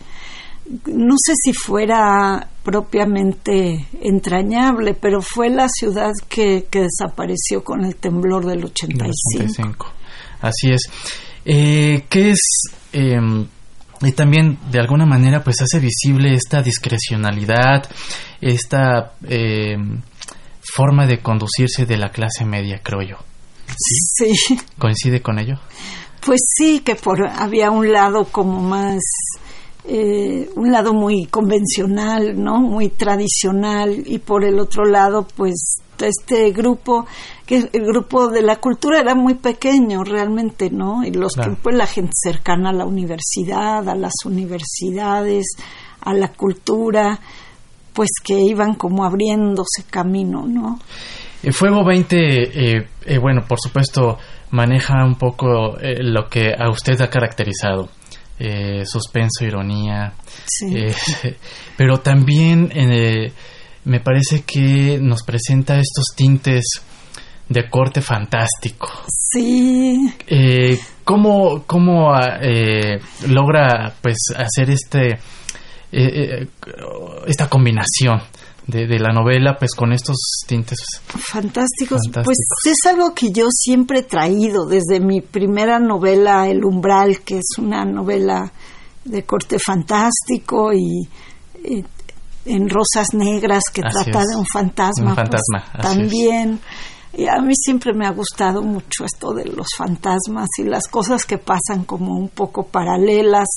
no 0.87 1.15
sé 1.17 1.33
si 1.41 1.53
fuera 1.53 2.49
propiamente 2.63 3.87
entrañable, 4.01 4.93
pero 4.93 5.21
fue 5.21 5.49
la 5.49 5.69
ciudad 5.69 6.11
que, 6.27 6.67
que 6.69 6.81
desapareció 6.81 7.63
con 7.63 7.85
el 7.85 7.95
temblor 7.95 8.45
del 8.45 8.65
85. 8.65 9.87
Así 10.41 10.71
es. 10.71 10.81
Eh, 11.45 12.03
¿Qué 12.09 12.31
es 12.31 12.41
eh, 12.91 13.17
y 14.01 14.11
también 14.11 14.59
de 14.71 14.79
alguna 14.79 15.05
manera 15.05 15.43
pues 15.43 15.61
hace 15.61 15.79
visible 15.79 16.33
esta 16.33 16.61
discrecionalidad, 16.61 17.89
esta 18.41 19.13
eh, 19.27 19.77
forma 20.61 21.07
de 21.07 21.19
conducirse 21.19 21.85
de 21.85 21.97
la 21.97 22.09
clase 22.09 22.45
media, 22.45 22.81
creo 22.83 23.01
yo. 23.01 23.17
¿Sí? 23.75 24.33
¿Coincide 24.77 25.21
con 25.21 25.39
ello? 25.39 25.55
Pues 26.25 26.41
sí, 26.55 26.81
que 26.81 26.95
por, 26.95 27.27
había 27.27 27.71
un 27.71 27.91
lado 27.91 28.25
como 28.25 28.61
más, 28.61 29.01
eh, 29.85 30.49
un 30.55 30.71
lado 30.71 30.93
muy 30.93 31.25
convencional, 31.27 32.41
¿no? 32.41 32.59
Muy 32.59 32.89
tradicional 32.89 34.03
y 34.05 34.19
por 34.19 34.43
el 34.43 34.59
otro 34.59 34.85
lado 34.85 35.27
pues 35.35 35.81
este 35.99 36.51
grupo 36.51 37.07
que 37.47 37.69
el 37.73 37.85
grupo 37.85 38.27
de 38.27 38.43
la 38.43 38.57
cultura 38.57 38.99
era 38.99 39.15
muy 39.15 39.33
pequeño 39.33 40.03
realmente, 40.03 40.69
¿no? 40.69 41.03
Y 41.03 41.11
los 41.11 41.33
que 41.33 41.49
pues 41.63 41.75
la 41.75 41.87
gente 41.87 42.11
cercana 42.13 42.69
a 42.69 42.73
la 42.73 42.85
universidad, 42.85 43.89
a 43.89 43.95
las 43.95 44.13
universidades, 44.25 45.45
a 46.01 46.13
la 46.13 46.27
cultura, 46.33 47.19
pues 47.93 48.09
que 48.23 48.39
iban 48.39 48.75
como 48.75 49.03
abriéndose 49.03 49.83
camino, 49.89 50.45
¿no? 50.45 50.79
El 51.41 51.53
Fuego 51.53 51.83
20, 51.85 52.17
eh, 52.17 52.87
eh, 53.05 53.17
bueno, 53.17 53.45
por 53.47 53.59
supuesto, 53.59 54.17
maneja 54.51 55.03
un 55.05 55.15
poco 55.15 55.77
eh, 55.79 56.01
lo 56.01 56.27
que 56.27 56.53
a 56.57 56.69
usted 56.69 56.99
ha 57.01 57.09
caracterizado. 57.09 57.89
Eh, 58.39 58.85
suspenso, 58.85 59.43
ironía, 59.45 60.13
eh, 60.71 60.93
pero 61.75 62.01
también 62.01 62.69
me 63.83 63.99
parece 63.99 64.43
que 64.43 64.99
nos 65.01 65.23
presenta 65.23 65.79
estos 65.79 66.15
tintes 66.15 66.83
de 67.49 67.69
corte 67.69 68.01
fantástico. 68.01 68.89
Sí. 69.07 70.13
¿Cómo, 71.03 71.63
cómo 71.65 72.11
logra 73.27 73.93
pues 74.01 74.17
hacer 74.35 74.69
este 74.69 75.19
esta 77.25 77.49
combinación 77.49 78.21
de, 78.67 78.99
la 78.99 79.13
novela, 79.13 79.55
pues 79.57 79.73
con 79.73 79.93
estos 79.93 80.17
tintes 80.45 80.77
fantásticos. 81.07 82.01
Pues 82.13 82.37
es 82.65 82.85
algo 82.85 83.13
que 83.13 83.31
yo 83.31 83.47
siempre 83.49 83.99
he 83.99 84.03
traído 84.03 84.65
desde 84.65 84.99
mi 84.99 85.21
primera 85.21 85.79
novela, 85.79 86.47
El 86.47 86.65
umbral, 86.65 87.21
que 87.21 87.37
es 87.37 87.57
una 87.57 87.85
novela 87.85 88.51
de 89.05 89.23
corte 89.23 89.57
fantástico 89.57 90.73
y, 90.73 91.07
en 92.45 92.69
Rosas 92.69 93.07
Negras, 93.13 93.63
que 93.73 93.81
trata 93.81 94.19
de 94.19 94.35
un 94.37 94.45
fantasma. 94.45 95.15
Pues, 95.15 95.41
también. 95.81 96.59
Y 97.17 97.27
a 97.27 97.41
mí 97.41 97.53
siempre 97.55 97.93
me 97.93 98.05
ha 98.05 98.11
gustado 98.11 98.61
mucho 98.61 99.03
esto 99.03 99.33
de 99.33 99.45
los 99.45 99.69
fantasmas 99.75 100.47
y 100.59 100.63
las 100.63 100.87
cosas 100.87 101.25
que 101.25 101.39
pasan 101.39 101.83
como 101.83 102.15
un 102.15 102.29
poco 102.29 102.67
paralelas 102.67 103.47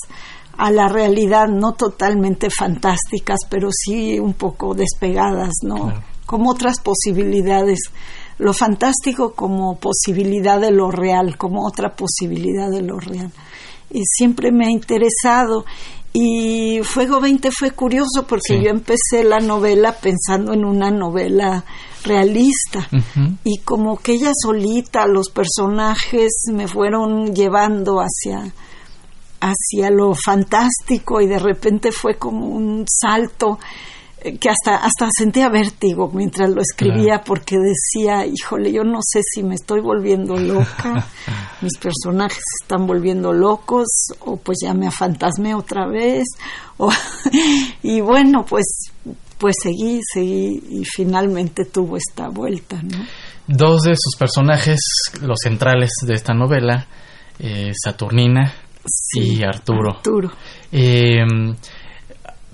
a 0.57 0.71
la 0.71 0.87
realidad, 0.87 1.47
no 1.47 1.73
totalmente 1.73 2.49
fantásticas, 2.49 3.41
pero 3.47 3.69
sí 3.71 4.17
un 4.17 4.33
poco 4.33 4.73
despegadas, 4.73 5.53
¿no? 5.61 5.93
Como 6.25 6.49
otras 6.49 6.79
posibilidades. 6.79 7.91
Lo 8.39 8.51
fantástico 8.53 9.33
como 9.33 9.77
posibilidad 9.77 10.59
de 10.59 10.71
lo 10.71 10.89
real, 10.89 11.37
como 11.37 11.63
otra 11.63 11.95
posibilidad 11.95 12.67
de 12.67 12.81
lo 12.81 12.97
real. 12.99 13.31
Y 13.91 14.01
siempre 14.05 14.51
me 14.51 14.65
ha 14.65 14.71
interesado. 14.71 15.65
Y 16.13 16.79
Fuego 16.81 17.21
20 17.21 17.51
fue 17.51 17.71
curioso 17.71 18.25
porque 18.27 18.59
yo 18.59 18.71
empecé 18.71 19.23
la 19.23 19.39
novela 19.39 19.93
pensando 19.93 20.51
en 20.51 20.65
una 20.65 20.89
novela 20.89 21.63
realista. 22.03 22.87
Y 23.43 23.59
como 23.59 23.97
que 23.97 24.13
ella 24.13 24.31
solita, 24.33 25.05
los 25.07 25.29
personajes 25.29 26.31
me 26.51 26.67
fueron 26.67 27.33
llevando 27.33 27.99
hacia 27.99 28.53
hacia 29.41 29.89
lo 29.89 30.13
fantástico 30.13 31.19
y 31.19 31.27
de 31.27 31.39
repente 31.39 31.91
fue 31.91 32.15
como 32.15 32.47
un 32.47 32.85
salto 32.87 33.57
eh, 34.23 34.37
que 34.37 34.49
hasta, 34.49 34.75
hasta 34.75 35.09
sentía 35.17 35.49
vértigo 35.49 36.11
mientras 36.13 36.51
lo 36.51 36.61
escribía 36.61 37.23
porque 37.23 37.57
decía, 37.57 38.25
híjole, 38.25 38.71
yo 38.71 38.83
no 38.83 38.99
sé 39.01 39.21
si 39.23 39.41
me 39.41 39.55
estoy 39.55 39.81
volviendo 39.81 40.37
loca, 40.37 41.07
mis 41.61 41.75
personajes 41.79 42.37
se 42.37 42.65
están 42.65 42.85
volviendo 42.85 43.33
locos 43.33 43.87
o 44.19 44.37
pues 44.37 44.59
ya 44.61 44.75
me 44.75 44.87
afantasmé 44.87 45.55
otra 45.55 45.87
vez 45.87 46.27
y 47.83 48.01
bueno, 48.01 48.45
pues 48.45 48.91
pues 49.41 49.55
seguí, 49.63 49.99
seguí 50.13 50.61
y 50.69 50.85
finalmente 50.85 51.65
tuvo 51.65 51.97
esta 51.97 52.29
vuelta, 52.29 52.79
¿no? 52.83 53.03
Dos 53.47 53.81
de 53.81 53.95
sus 53.97 54.15
personajes, 54.15 54.79
los 55.23 55.39
centrales 55.43 55.89
de 56.05 56.13
esta 56.13 56.35
novela, 56.35 56.85
eh, 57.39 57.71
Saturnina 57.73 58.53
y 59.15 59.43
Arturo. 59.43 59.99
Eh, 60.71 61.25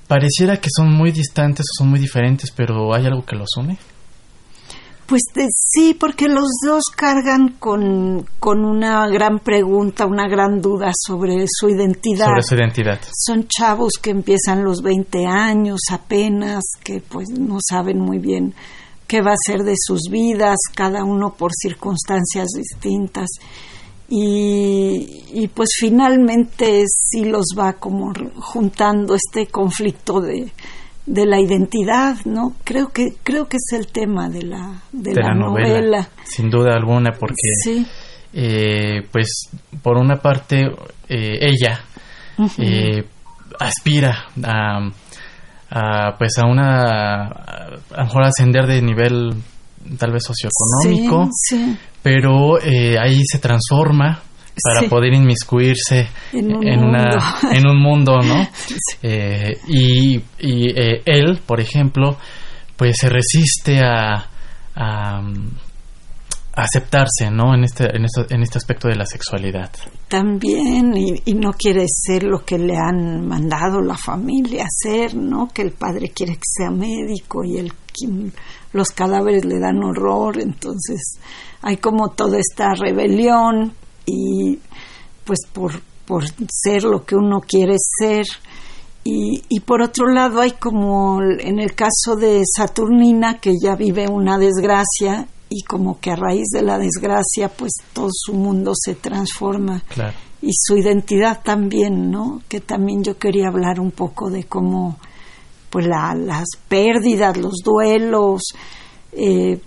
pareciera 0.08 0.58
que 0.62 0.70
son 0.74 0.94
muy 0.94 1.12
distantes 1.12 1.66
o 1.66 1.84
son 1.84 1.90
muy 1.90 2.00
diferentes, 2.00 2.52
pero 2.52 2.94
¿hay 2.94 3.06
algo 3.06 3.26
que 3.26 3.36
los 3.36 3.50
une? 3.58 3.78
Pues 5.08 5.22
sí, 5.50 5.96
porque 5.98 6.28
los 6.28 6.50
dos 6.66 6.84
cargan 6.96 7.56
con, 7.60 8.26
con, 8.40 8.66
una 8.66 9.08
gran 9.08 9.40
pregunta, 9.40 10.06
una 10.06 10.28
gran 10.28 10.62
duda 10.62 10.92
sobre 10.94 11.46
su 11.48 11.70
identidad. 11.70 12.26
Sobre 12.26 12.44
su 12.44 12.56
identidad. 12.56 13.00
Son 13.26 13.48
chavos 13.48 13.94
que 14.02 14.12
empiezan 14.12 14.64
los 14.64 14.82
20 14.82 15.26
años 15.26 15.80
apenas, 15.92 16.64
que 16.84 17.02
pues 17.02 17.30
no 17.30 17.60
saben 17.68 18.00
muy 18.00 18.20
bien 18.20 18.54
qué 19.08 19.22
va 19.22 19.32
a 19.32 19.38
ser 19.46 19.64
de 19.64 19.76
sus 19.78 20.02
vidas, 20.12 20.58
cada 20.76 21.04
uno 21.06 21.34
por 21.34 21.52
circunstancias 21.54 22.50
distintas 22.56 23.30
y, 24.10 25.50
pues 25.54 25.70
finalmente 25.78 26.86
sí 26.88 27.26
los 27.26 27.48
va 27.58 27.74
como 27.74 28.14
juntando 28.36 29.16
este 29.16 29.48
conflicto 29.48 30.22
de, 30.22 30.52
de 31.08 31.26
la 31.26 31.40
identidad, 31.40 32.18
¿no? 32.26 32.54
Creo 32.64 32.90
que 32.90 33.16
creo 33.24 33.48
que 33.48 33.58
es 33.58 33.80
el 33.80 33.88
tema 33.88 34.30
de 34.30 34.44
la 34.44 34.82
de, 34.92 35.16
la, 35.16 35.34
novela. 35.34 36.10
sin 36.26 36.50
duda 36.50 36.74
alguna, 36.74 37.14
porque 37.14 37.86
eh, 38.34 39.08
pues 39.12 39.50
por 39.82 39.98
una 39.98 40.18
parte 40.18 40.66
eh, 41.08 41.40
ella 41.42 41.82
eh, 42.58 43.06
aspira 43.58 44.28
a, 44.44 44.90
a, 45.70 46.18
pues 46.18 46.38
a 46.38 46.46
una 46.46 47.28
a 47.28 48.04
mejor 48.04 48.26
ascender 48.26 48.68
de 48.68 48.82
nivel 48.82 49.34
tal 49.98 50.12
vez 50.12 50.24
socioeconómico, 50.26 51.30
pero 52.04 52.60
eh, 52.62 52.98
ahí 53.00 53.22
se 53.26 53.40
transforma 53.40 54.24
para 54.64 54.88
poder 54.90 55.14
inmiscuirse 55.14 56.08
en 56.34 56.56
un, 56.56 56.66
mundo. 56.66 56.88
Una, 56.88 57.40
en 57.52 57.68
un 57.68 57.82
mundo, 57.82 58.20
¿no? 58.22 58.48
Eh, 59.02 59.60
y, 59.68 60.18
eh, 60.40 61.02
él, 61.06 61.40
por 61.46 61.60
ejemplo, 61.62 62.18
pues 62.76 62.96
se 63.00 63.10
resiste 63.10 63.80
a, 63.80 64.28
a, 64.76 65.22
aceptarse, 66.56 67.30
¿no? 67.32 67.54
En 67.54 67.64
este, 67.64 67.96
en, 67.96 68.06
esto, 68.06 68.26
en 68.30 68.42
este 68.42 68.58
aspecto 68.58 68.88
de 68.88 68.96
la 68.96 69.06
sexualidad. 69.06 69.72
También, 70.08 70.98
y, 70.98 71.22
y, 71.26 71.34
no 71.36 71.54
quiere 71.54 71.86
ser 71.88 72.24
lo 72.24 72.44
que 72.44 72.58
le 72.58 72.76
han 72.76 73.28
mandado 73.28 73.82
la 73.82 73.96
familia 73.96 74.66
hacer, 74.66 75.16
¿no? 75.16 75.48
Que 75.54 75.62
el 75.62 75.72
padre 75.72 76.10
quiere 76.10 76.34
que 76.34 76.50
sea 76.58 76.72
médico 76.72 77.44
y 77.44 77.58
el 77.58 77.72
los 78.74 78.90
cadáveres 78.90 79.46
le 79.46 79.60
dan 79.60 79.84
horror, 79.84 80.40
entonces 80.40 81.20
hay 81.62 81.78
como 81.78 82.10
toda 82.10 82.38
esta 82.40 82.74
rebelión 82.76 83.74
y 84.08 84.58
pues 85.24 85.42
por, 85.54 85.80
por 86.06 86.24
ser 86.50 86.84
lo 86.84 87.06
que 87.06 87.16
uno 87.16 87.42
quiere 87.42 87.76
ser. 88.00 88.26
Y, 89.04 89.44
y, 89.48 89.60
por 89.62 89.82
otro 89.82 90.08
lado 90.08 90.42
hay 90.42 90.52
como 90.52 91.22
en 91.22 91.60
el 91.60 91.76
caso 91.76 92.16
de 92.20 92.42
Saturnina 92.46 93.40
que 93.40 93.54
ya 93.62 93.76
vive 93.76 94.08
una 94.10 94.38
desgracia 94.38 95.28
y 95.50 95.62
como 95.64 96.00
que 96.00 96.12
a 96.12 96.16
raíz 96.16 96.48
de 96.52 96.62
la 96.62 96.78
desgracia 96.78 97.48
pues 97.48 97.72
todo 97.94 98.10
su 98.12 98.34
mundo 98.34 98.74
se 98.76 98.96
transforma 98.96 99.82
y 100.42 100.50
su 100.54 100.78
identidad 100.78 101.42
también, 101.42 102.12
¿no? 102.12 102.42
Que 102.48 102.60
también 102.60 103.04
yo 103.04 103.18
quería 103.18 103.48
hablar 103.48 103.80
un 103.80 103.92
poco 103.92 104.30
de 104.30 104.44
cómo 104.44 104.98
pues 105.70 105.88
las 105.88 106.48
pérdidas, 106.68 107.38
los 107.38 107.56
duelos, 107.64 108.42
eh, 109.12 109.60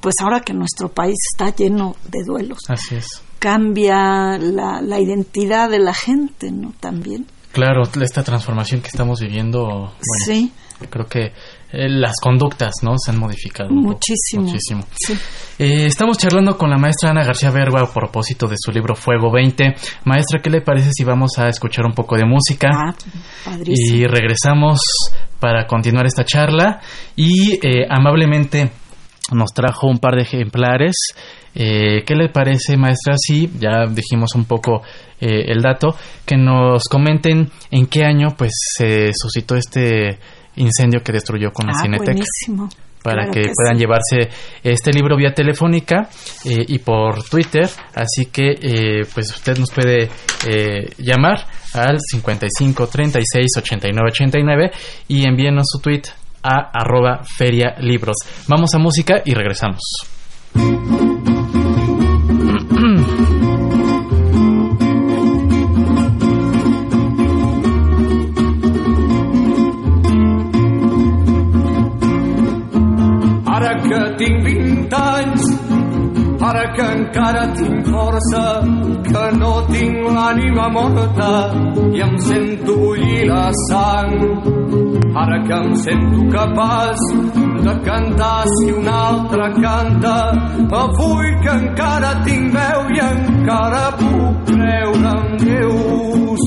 pues 0.00 0.14
ahora 0.22 0.40
que 0.40 0.52
nuestro 0.52 0.88
país 0.88 1.16
está 1.32 1.54
lleno 1.54 1.96
de 2.10 2.24
duelos. 2.24 2.58
Así 2.68 2.96
es. 2.96 3.22
Cambia 3.40 4.38
la, 4.38 4.80
la 4.80 5.00
identidad 5.00 5.68
de 5.68 5.80
la 5.80 5.94
gente, 5.94 6.52
¿no? 6.52 6.72
También. 6.78 7.26
Claro, 7.52 7.82
esta 8.00 8.22
transformación 8.22 8.80
que 8.80 8.88
estamos 8.88 9.20
viviendo, 9.20 9.66
bueno, 9.66 9.94
sí. 10.24 10.52
creo 10.88 11.06
que 11.06 11.32
eh, 11.72 11.88
las 11.88 12.14
conductas, 12.22 12.74
¿no? 12.82 12.92
Se 12.96 13.10
han 13.10 13.18
modificado. 13.18 13.70
Muchísimo. 13.70 14.44
muchísimo. 14.44 14.84
Eh, 15.58 15.86
estamos 15.86 16.16
charlando 16.16 16.56
con 16.56 16.70
la 16.70 16.78
maestra 16.78 17.10
Ana 17.10 17.24
García 17.24 17.50
Bergua 17.50 17.80
a 17.80 17.92
propósito 17.92 18.46
de 18.46 18.54
su 18.56 18.70
libro 18.70 18.94
Fuego 18.94 19.32
20. 19.32 19.74
Maestra, 20.04 20.40
¿qué 20.40 20.48
le 20.48 20.60
parece 20.60 20.90
si 20.92 21.02
vamos 21.02 21.38
a 21.38 21.48
escuchar 21.48 21.86
un 21.86 21.92
poco 21.92 22.16
de 22.16 22.24
música? 22.24 22.68
Ah, 22.72 22.94
y 23.64 24.04
regresamos 24.04 24.80
para 25.40 25.66
continuar 25.66 26.06
esta 26.06 26.24
charla 26.24 26.80
y 27.16 27.54
eh, 27.66 27.86
amablemente 27.88 28.70
nos 29.32 29.52
trajo 29.52 29.86
un 29.86 29.98
par 29.98 30.16
de 30.16 30.22
ejemplares. 30.22 30.96
Eh, 31.54 32.02
¿Qué 32.06 32.14
le 32.14 32.28
parece, 32.28 32.76
maestra? 32.76 33.14
Sí, 33.16 33.50
ya 33.58 33.86
dijimos 33.86 34.34
un 34.34 34.44
poco 34.44 34.82
eh, 35.20 35.44
el 35.48 35.62
dato. 35.62 35.96
Que 36.24 36.36
nos 36.36 36.84
comenten 36.84 37.50
en 37.70 37.86
qué 37.86 38.04
año 38.04 38.28
pues 38.36 38.52
se 38.76 39.12
suscitó 39.14 39.56
este 39.56 40.18
incendio 40.56 41.02
que 41.02 41.12
destruyó 41.12 41.50
con 41.52 41.66
la 41.66 41.72
ah, 41.76 41.82
Cineteca 41.82 42.24
para 43.02 43.30
que, 43.30 43.50
puedan 43.54 43.78
llevarse 43.78 44.28
este 44.62 44.92
libro 44.92 45.16
vía 45.16 45.32
telefónica 45.32 46.08
eh, 46.44 46.64
y 46.68 46.78
por 46.78 47.24
Twitter. 47.24 47.68
Así 47.94 48.26
que 48.26 48.50
eh, 48.60 49.06
pues 49.12 49.30
usted 49.30 49.58
nos 49.58 49.70
puede 49.70 50.08
eh, 50.46 50.90
llamar 50.98 51.46
al 51.74 51.98
55 52.00 52.86
36 52.88 53.46
89 53.58 54.08
89 54.12 54.70
y 55.08 55.26
envíenos 55.26 55.64
su 55.70 55.80
tweet 55.80 56.02
a 56.42 56.70
arroba 56.72 57.22
feria 57.24 57.76
libros. 57.80 58.16
Vamos 58.48 58.74
a 58.74 58.78
música 58.78 59.22
y 59.24 59.34
regresamos. 59.34 59.80
Ara 76.60 76.72
que 76.76 76.82
encara 76.82 77.44
tinc 77.56 77.86
força, 77.88 78.44
que 79.06 79.24
no 79.38 79.52
tinc 79.70 80.08
l'ànima 80.16 80.66
morta 80.74 81.30
i 81.96 82.02
em 82.06 82.16
sento 82.26 82.76
bullir 82.80 83.24
la 83.30 83.46
sang. 83.68 84.12
Ara 85.22 85.38
que 85.46 85.56
em 85.58 85.74
sento 85.84 86.26
capaç 86.34 87.00
de 87.64 87.74
cantar 87.86 88.44
si 88.56 88.72
un 88.72 88.88
altre 88.88 89.48
canta, 89.62 90.16
avui 90.82 91.32
que 91.44 91.56
encara 91.62 92.12
tinc 92.28 92.52
veu 92.58 92.80
i 92.96 93.02
encara 93.08 93.84
puc 94.02 94.52
creure 94.52 95.14
en 95.16 95.26
Déus. 95.44 96.46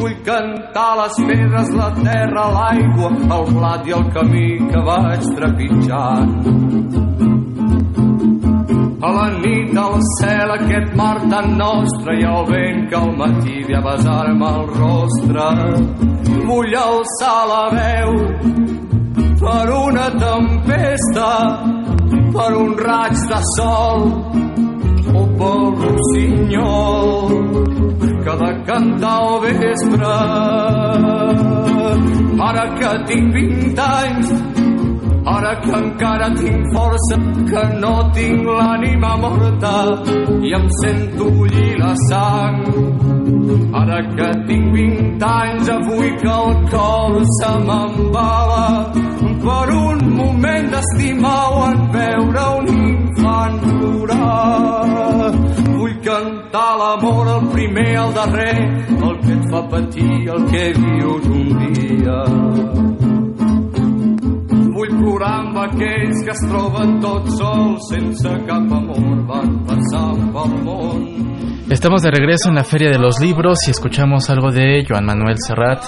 Vull 0.00 0.16
cantar 0.30 0.90
les 1.02 1.20
pedres, 1.28 1.68
la 1.82 1.90
terra, 2.00 2.48
l'aigua, 2.56 3.12
el 3.38 3.48
blat 3.52 3.86
i 3.86 3.96
el 4.00 4.10
camí 4.16 4.48
que 4.72 4.86
vaig 4.90 5.32
trepitjant. 5.36 7.02
A 9.02 9.08
la 9.10 9.24
nit 9.34 9.76
al 9.82 9.96
cel 10.16 10.50
aquest 10.54 10.92
mar 10.94 11.16
tan 11.30 11.56
nostre 11.58 12.12
i 12.20 12.26
el 12.32 12.44
vent 12.50 12.84
que 12.90 12.98
al 12.98 13.08
matí 13.20 13.54
ve 13.66 13.74
a 13.74 13.80
besar-me 13.86 14.50
el 14.58 14.68
rostre. 14.76 15.46
Vull 16.50 16.76
alçar 16.82 17.40
la 17.50 17.64
veu 17.72 18.12
per 19.40 19.64
una 19.78 20.06
tempesta, 20.22 21.32
per 22.36 22.48
un 22.60 22.78
raig 22.84 23.26
de 23.32 23.42
sol 23.56 24.06
o 25.18 25.26
pel 25.42 25.66
rossinyol 25.82 27.36
que 28.22 28.38
de 28.44 28.52
cantar 28.70 29.18
al 29.26 29.36
vespre. 29.48 30.14
Ara 32.52 32.66
que 32.78 32.96
tinc 33.10 33.34
20 33.34 33.86
anys 33.90 34.51
Ara 35.24 35.54
que 35.62 35.70
encara 35.70 36.28
tinc 36.34 36.72
força, 36.74 37.16
que 37.50 37.62
no 37.78 37.92
tinc 38.14 38.48
l'ànima 38.58 39.12
morta 39.22 39.74
i 40.42 40.50
em 40.58 40.66
sento 40.80 41.28
bullir 41.36 41.78
la 41.78 41.92
sang. 42.08 42.58
Ara 43.82 44.00
que 44.16 44.28
tinc 44.48 44.72
20 44.74 45.22
anys, 45.28 45.70
avui 45.76 46.10
que 46.22 46.34
el 46.40 46.58
cor 46.72 47.14
se 47.38 47.52
m'embala 47.68 48.66
per 49.44 49.66
un 49.76 50.00
moment 50.18 50.70
d'estimar 50.74 51.40
o 51.54 51.64
en 51.70 51.80
veure 51.98 52.46
un 52.58 52.72
infant 52.82 53.60
plorar. 53.78 55.32
Vull 55.68 55.98
cantar 56.08 56.70
l'amor, 56.82 57.28
el 57.36 57.46
primer, 57.54 57.90
el 58.06 58.16
darrer, 58.18 58.56
el 58.90 59.20
que 59.22 59.36
et 59.38 59.52
fa 59.54 59.62
patir, 59.76 60.16
el 60.34 60.50
que 60.50 60.66
vius 60.80 61.30
un 61.42 61.46
dia 61.62 62.91
Estamos 71.68 72.02
de 72.02 72.10
regreso 72.12 72.48
en 72.48 72.54
la 72.54 72.62
Feria 72.62 72.88
de 72.88 73.00
los 73.00 73.18
Libros 73.18 73.66
y 73.66 73.72
escuchamos 73.72 74.30
algo 74.30 74.52
de 74.52 74.84
Joan 74.88 75.04
Manuel 75.04 75.38
Serrat. 75.44 75.82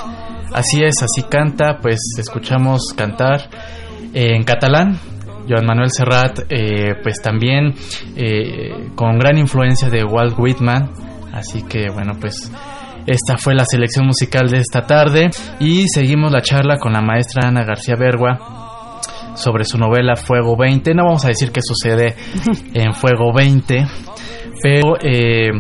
Así 0.53 0.83
es, 0.83 1.01
así 1.01 1.23
canta, 1.31 1.79
pues 1.81 2.01
escuchamos 2.19 2.93
cantar 2.97 3.49
en 4.13 4.43
catalán. 4.43 4.99
Joan 5.49 5.65
Manuel 5.65 5.91
Serrat, 5.93 6.41
eh, 6.51 6.97
pues 7.01 7.23
también 7.23 7.73
eh, 8.17 8.91
con 8.97 9.17
gran 9.21 9.39
influencia 9.39 9.91
de 9.91 10.03
Walt 10.03 10.37
Whitman. 10.37 10.91
Así 11.33 11.63
que 11.63 11.89
bueno, 11.89 12.15
pues 12.21 12.51
esta 13.07 13.37
fue 13.37 13.55
la 13.55 13.65
selección 13.65 14.07
musical 14.07 14.49
de 14.49 14.59
esta 14.59 14.87
tarde 14.87 15.31
y 15.61 15.87
seguimos 15.87 16.33
la 16.33 16.43
charla 16.43 16.79
con 16.79 16.93
la 16.93 17.01
maestra 17.01 17.47
Ana 17.47 17.65
García 17.65 17.95
Bergua 17.97 18.63
sobre 19.35 19.65
su 19.65 19.79
novela 19.79 20.17
Fuego 20.17 20.57
20. 20.57 20.95
No 20.95 21.05
vamos 21.05 21.25
a 21.25 21.29
decir 21.29 21.51
qué 21.51 21.61
sucede 21.63 22.15
en 22.75 22.95
Fuego 22.95 23.33
20, 23.33 23.87
pero 24.63 24.97
eh, 25.01 25.51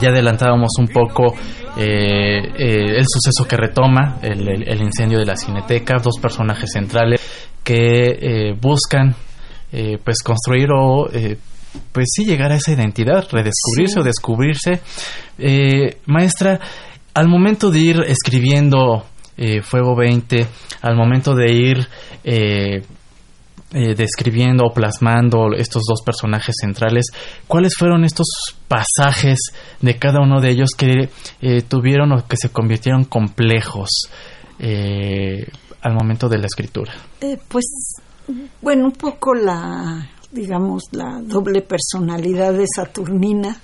ya 0.00 0.08
adelantábamos 0.08 0.70
un 0.78 0.88
poco 0.88 1.34
eh, 1.76 2.38
eh, 2.58 2.96
el 2.96 3.04
suceso 3.06 3.46
que 3.48 3.56
retoma, 3.56 4.18
el, 4.22 4.80
incendio 4.80 5.18
de 5.18 5.26
la 5.26 5.36
cineteca, 5.36 5.98
dos 5.98 6.18
personajes 6.20 6.70
centrales 6.72 7.20
que 7.62 8.54
buscan 8.60 9.14
pues 10.04 10.22
construir 10.22 10.68
o 10.72 11.08
pues 11.90 12.06
sí 12.14 12.24
llegar 12.24 12.52
a 12.52 12.56
esa 12.56 12.72
identidad, 12.72 13.26
redescubrirse 13.30 13.98
o 13.98 14.02
descubrirse. 14.04 14.80
maestra, 16.06 16.60
al 17.14 17.28
momento 17.28 17.70
de 17.70 17.78
ir 17.78 18.00
escribiendo 18.06 19.04
Fuego 19.62 19.96
20, 19.96 20.46
al 20.82 20.96
momento 20.96 21.34
de 21.34 21.52
ir 21.52 21.88
eh, 23.76 23.96
describiendo 23.96 24.64
o 24.66 24.72
plasmando 24.72 25.48
estos 25.56 25.82
dos 25.88 26.02
personajes 26.06 26.54
centrales, 26.60 27.06
¿cuáles 27.48 27.74
fueron 27.76 28.04
estos 28.04 28.28
pasajes 28.68 29.40
de 29.80 29.98
cada 29.98 30.20
uno 30.20 30.40
de 30.40 30.50
ellos 30.50 30.70
que 30.78 31.08
eh, 31.40 31.62
tuvieron 31.62 32.12
o 32.12 32.24
que 32.24 32.36
se 32.36 32.50
convirtieron 32.50 33.02
complejos 33.02 33.88
eh, 34.60 35.48
al 35.82 35.94
momento 35.94 36.28
de 36.28 36.38
la 36.38 36.46
escritura? 36.46 36.92
pues, 37.48 37.64
bueno, 38.62 38.84
un 38.84 38.92
poco 38.92 39.34
la, 39.34 40.08
digamos, 40.30 40.84
la 40.92 41.20
doble 41.20 41.60
personalidad 41.60 42.52
de 42.52 42.66
Saturnina. 42.72 43.56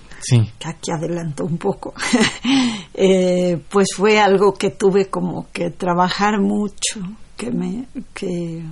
Que 0.58 0.68
aquí 0.68 0.90
adelanto 0.90 1.44
un 1.44 1.58
poco, 1.58 1.94
pues 3.70 3.88
fue 3.96 4.18
algo 4.18 4.52
que 4.54 4.70
tuve 4.70 5.06
como 5.06 5.48
que 5.52 5.70
trabajar 5.70 6.40
mucho, 6.40 7.00
que 7.36 7.50
me 7.50 7.86
que 8.14 8.62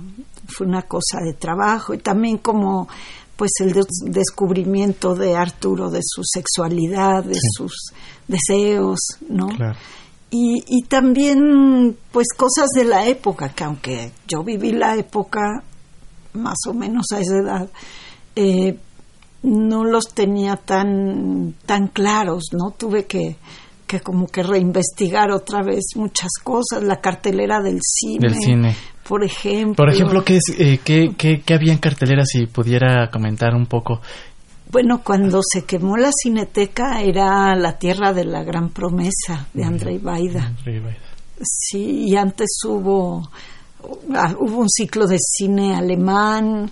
fue 0.47 0.67
una 0.67 0.83
cosa 0.83 1.19
de 1.23 1.33
trabajo 1.33 1.93
y 1.93 1.97
también 1.97 2.37
como 2.37 2.87
pues 3.35 3.51
el 3.61 3.73
descubrimiento 4.11 5.15
de 5.15 5.35
Arturo 5.35 5.89
de 5.89 6.01
su 6.03 6.23
sexualidad, 6.25 7.23
de 7.23 7.39
sus 7.57 7.93
deseos, 8.27 8.99
¿no? 9.29 9.47
Y, 10.29 10.61
y 10.67 10.83
también 10.87 11.97
pues 12.11 12.27
cosas 12.35 12.67
de 12.75 12.83
la 12.83 13.07
época, 13.07 13.49
que 13.49 13.63
aunque 13.63 14.11
yo 14.27 14.43
viví 14.43 14.73
la 14.73 14.97
época 14.97 15.63
más 16.33 16.57
o 16.67 16.73
menos 16.73 17.05
a 17.13 17.19
esa 17.19 17.37
edad, 17.37 17.69
eh, 18.35 18.77
no 19.43 19.83
los 19.83 20.13
tenía 20.13 20.55
tan, 20.55 21.55
tan 21.65 21.87
claros, 21.87 22.45
¿no? 22.51 22.71
Tuve 22.71 23.05
que, 23.05 23.37
que 23.87 24.01
como 24.01 24.27
que 24.27 24.43
reinvestigar 24.43 25.31
otra 25.31 25.61
vez 25.63 25.85
muchas 25.95 26.31
cosas, 26.43 26.83
la 26.83 26.99
cartelera 27.01 27.61
del 27.61 27.79
cine, 27.81 28.27
del 28.27 28.35
cine 28.35 28.75
por 29.09 29.23
ejemplo. 29.23 29.75
Por 29.75 29.89
ejemplo, 29.89 30.23
¿qué, 30.23 30.37
es, 30.37 30.43
eh, 30.55 30.79
qué, 30.85 31.15
qué, 31.17 31.53
había 31.53 31.73
en 31.73 31.79
cartelera? 31.79 32.23
Si 32.25 32.45
pudiera 32.45 33.09
comentar 33.09 33.55
un 33.55 33.65
poco. 33.65 34.01
Bueno, 34.71 35.01
cuando 35.03 35.41
se 35.41 35.65
quemó 35.65 35.97
la 35.97 36.11
cineteca 36.11 37.01
era 37.01 37.55
La 37.55 37.79
Tierra 37.79 38.13
de 38.13 38.23
la 38.23 38.43
Gran 38.43 38.69
Promesa 38.69 39.47
de 39.51 39.63
Andrei 39.63 39.97
Baida. 39.97 40.53
Sí, 41.41 42.05
y 42.07 42.15
antes 42.15 42.49
hubo, 42.63 43.31
ah, 44.13 44.35
hubo 44.39 44.59
un 44.59 44.69
ciclo 44.69 45.07
de 45.07 45.17
cine 45.17 45.75
alemán 45.75 46.69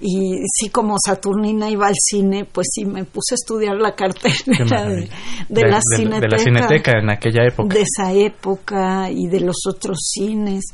y 0.00 0.42
sí 0.52 0.68
como 0.68 0.96
Saturnina 1.04 1.70
iba 1.70 1.86
al 1.86 1.94
cine, 1.98 2.44
pues 2.44 2.68
sí 2.72 2.84
me 2.84 3.04
puse 3.04 3.34
a 3.34 3.36
estudiar 3.36 3.76
la 3.76 3.94
cartelera 3.94 4.84
de, 5.48 5.62
la 5.62 5.80
cineteca, 5.80 6.20
de 6.20 6.28
la 6.28 6.38
cineteca 6.38 6.92
en 6.98 7.10
aquella 7.10 7.46
época. 7.46 7.74
De 7.74 7.82
esa 7.82 8.12
época 8.12 9.10
y 9.10 9.26
de 9.28 9.40
los 9.40 9.56
otros 9.66 9.98
cines 10.02 10.64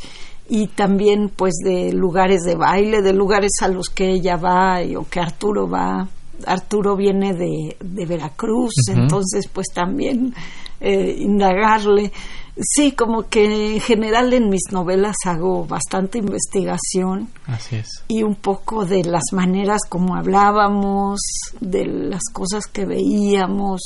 y 0.48 0.66
también 0.68 1.30
pues 1.34 1.54
de 1.64 1.92
lugares 1.92 2.42
de 2.42 2.56
baile, 2.56 3.00
de 3.00 3.12
lugares 3.12 3.52
a 3.62 3.68
los 3.68 3.88
que 3.88 4.10
ella 4.10 4.36
va 4.36 4.80
o 4.98 5.08
que 5.08 5.20
Arturo 5.20 5.68
va. 5.68 6.08
Arturo 6.46 6.96
viene 6.96 7.34
de, 7.34 7.76
de 7.80 8.06
Veracruz, 8.06 8.72
entonces 8.88 9.48
pues 9.52 9.68
también 9.72 10.34
eh, 10.80 11.16
indagarle. 11.18 12.12
Sí, 12.60 12.92
como 12.92 13.28
que 13.28 13.74
en 13.74 13.80
general 13.80 14.32
en 14.34 14.50
mis 14.50 14.72
novelas 14.72 15.16
hago 15.24 15.64
bastante 15.64 16.18
investigación. 16.18 17.28
Así 17.46 17.76
es. 17.76 18.04
Y 18.08 18.22
un 18.22 18.34
poco 18.34 18.84
de 18.84 19.04
las 19.04 19.22
maneras 19.32 19.80
como 19.88 20.16
hablábamos, 20.16 21.20
de 21.60 21.86
las 21.86 22.22
cosas 22.32 22.66
que 22.66 22.84
veíamos, 22.84 23.80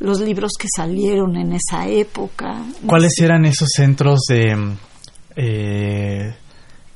los 0.00 0.20
libros 0.20 0.52
que 0.58 0.66
salieron 0.74 1.36
en 1.36 1.52
esa 1.52 1.86
época. 1.86 2.64
¿Cuáles 2.86 3.18
eran 3.20 3.44
esos 3.44 3.68
centros 3.74 4.20
de 4.28 4.76
eh, 5.36 6.34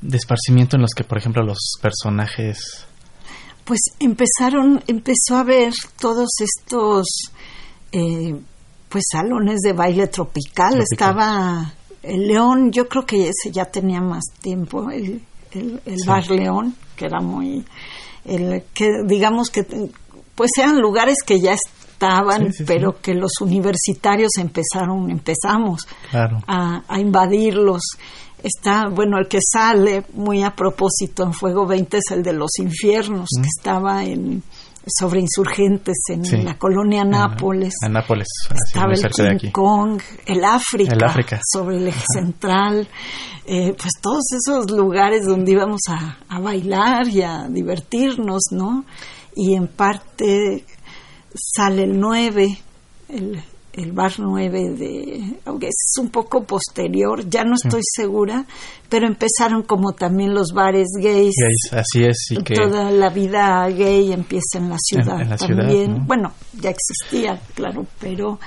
de 0.01 0.17
esparcimiento 0.17 0.75
en 0.75 0.81
los 0.81 0.91
que, 0.95 1.03
por 1.03 1.17
ejemplo, 1.17 1.43
los 1.43 1.73
personajes... 1.81 2.85
Pues 3.69 3.81
empezaron, 3.99 4.81
empezó 4.87 5.35
a 5.35 5.43
ver 5.43 5.71
todos 5.99 6.27
estos, 6.39 7.05
eh, 7.91 8.35
pues 8.89 9.03
salones 9.11 9.59
de 9.59 9.73
baile 9.73 10.07
tropical. 10.07 10.81
Estaba 10.81 11.71
el 12.01 12.27
León, 12.27 12.71
yo 12.71 12.89
creo 12.89 13.05
que 13.05 13.29
ese 13.29 13.51
ya 13.51 13.65
tenía 13.65 14.01
más 14.01 14.23
tiempo, 14.41 14.89
el, 14.89 15.21
el, 15.51 15.97
Bar 16.07 16.31
León, 16.31 16.73
que 16.95 17.05
era 17.05 17.19
muy, 17.21 17.63
el, 18.25 18.63
que 18.73 19.03
digamos 19.05 19.51
que, 19.51 19.63
pues 20.33 20.49
eran 20.57 20.79
lugares 20.79 21.17
que 21.23 21.39
ya 21.39 21.53
estaban, 21.53 22.51
pero 22.65 22.99
que 22.99 23.13
los 23.13 23.33
universitarios 23.39 24.31
empezaron, 24.39 25.11
empezamos 25.11 25.87
a, 26.11 26.81
a 26.87 26.99
invadirlos 26.99 27.83
está, 28.43 28.87
bueno, 28.89 29.17
el 29.17 29.27
que 29.27 29.39
sale 29.41 30.05
muy 30.13 30.43
a 30.43 30.55
propósito 30.55 31.23
en 31.23 31.33
Fuego 31.33 31.65
20 31.65 31.97
es 31.97 32.11
el 32.11 32.23
de 32.23 32.33
los 32.33 32.51
infiernos, 32.59 33.29
que 33.41 33.47
estaba 33.47 34.03
en, 34.03 34.43
sobre 34.87 35.21
insurgentes 35.21 35.97
en 36.09 36.45
la 36.45 36.57
colonia 36.57 37.03
Nápoles. 37.03 37.73
En 37.85 37.93
Nápoles, 37.93 38.27
estaba 38.67 38.93
el 38.93 39.37
King 39.37 39.51
Kong, 39.51 40.01
el 40.25 40.43
África, 40.43 40.91
sobre 41.43 41.77
el 41.77 41.87
eje 41.87 42.05
central, 42.13 42.87
eh, 43.45 43.73
pues 43.77 43.93
todos 44.01 44.25
esos 44.31 44.71
lugares 44.71 45.25
donde 45.25 45.51
íbamos 45.51 45.81
a, 45.89 46.19
a 46.27 46.39
bailar 46.39 47.07
y 47.07 47.21
a 47.21 47.47
divertirnos, 47.49 48.41
¿no? 48.51 48.85
Y 49.35 49.55
en 49.55 49.67
parte 49.67 50.65
sale 51.33 51.83
el 51.83 51.99
9, 51.99 52.57
el, 53.09 53.43
el 53.73 53.91
bar 53.91 54.11
9 54.17 54.71
de, 54.71 55.39
aunque 55.45 55.67
es 55.67 55.93
un 55.99 56.09
poco 56.09 56.43
posterior, 56.43 57.27
ya 57.29 57.43
no 57.43 57.55
estoy 57.55 57.81
segura, 57.83 58.45
pero 58.89 59.07
empezaron 59.07 59.63
como 59.63 59.93
también 59.93 60.33
los 60.33 60.51
bares 60.53 60.87
gays. 60.99 61.35
así 61.71 62.03
es. 62.03 62.31
Y 62.31 62.43
que 62.43 62.55
Toda 62.55 62.91
la 62.91 63.09
vida 63.09 63.67
gay 63.69 64.11
empieza 64.11 64.57
en 64.57 64.69
la 64.69 64.77
ciudad 64.77 65.37
también. 65.37 66.05
Bueno, 66.05 66.33
ya 66.59 66.71
existía, 66.71 67.39
claro, 67.53 67.85
pero 67.99 68.39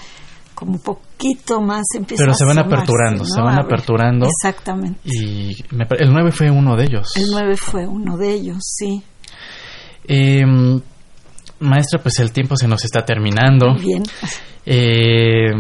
como 0.55 0.79
poquito 0.79 1.61
más 1.61 1.83
empieza 1.97 2.25
Pero 2.25 2.35
se 2.35 2.45
van 2.45 2.59
aperturando, 2.59 3.25
se 3.25 3.41
van 3.41 3.59
aperturando. 3.59 4.27
Exactamente. 4.27 5.01
Y 5.05 5.57
el 5.99 6.13
9 6.13 6.31
fue 6.33 6.51
uno 6.51 6.77
de 6.77 6.85
ellos. 6.85 7.17
El 7.17 7.31
9 7.31 7.57
fue 7.57 7.87
uno 7.87 8.17
de 8.17 8.33
ellos, 8.33 8.59
sí. 8.61 9.03
Eh, 10.07 10.43
maestra, 11.62 12.01
pues 12.03 12.18
el 12.18 12.33
tiempo 12.33 12.57
se 12.57 12.68
nos 12.68 12.85
está 12.85 13.05
terminando. 13.05 13.75
Bien. 13.75 14.03
Eh, 14.66 15.53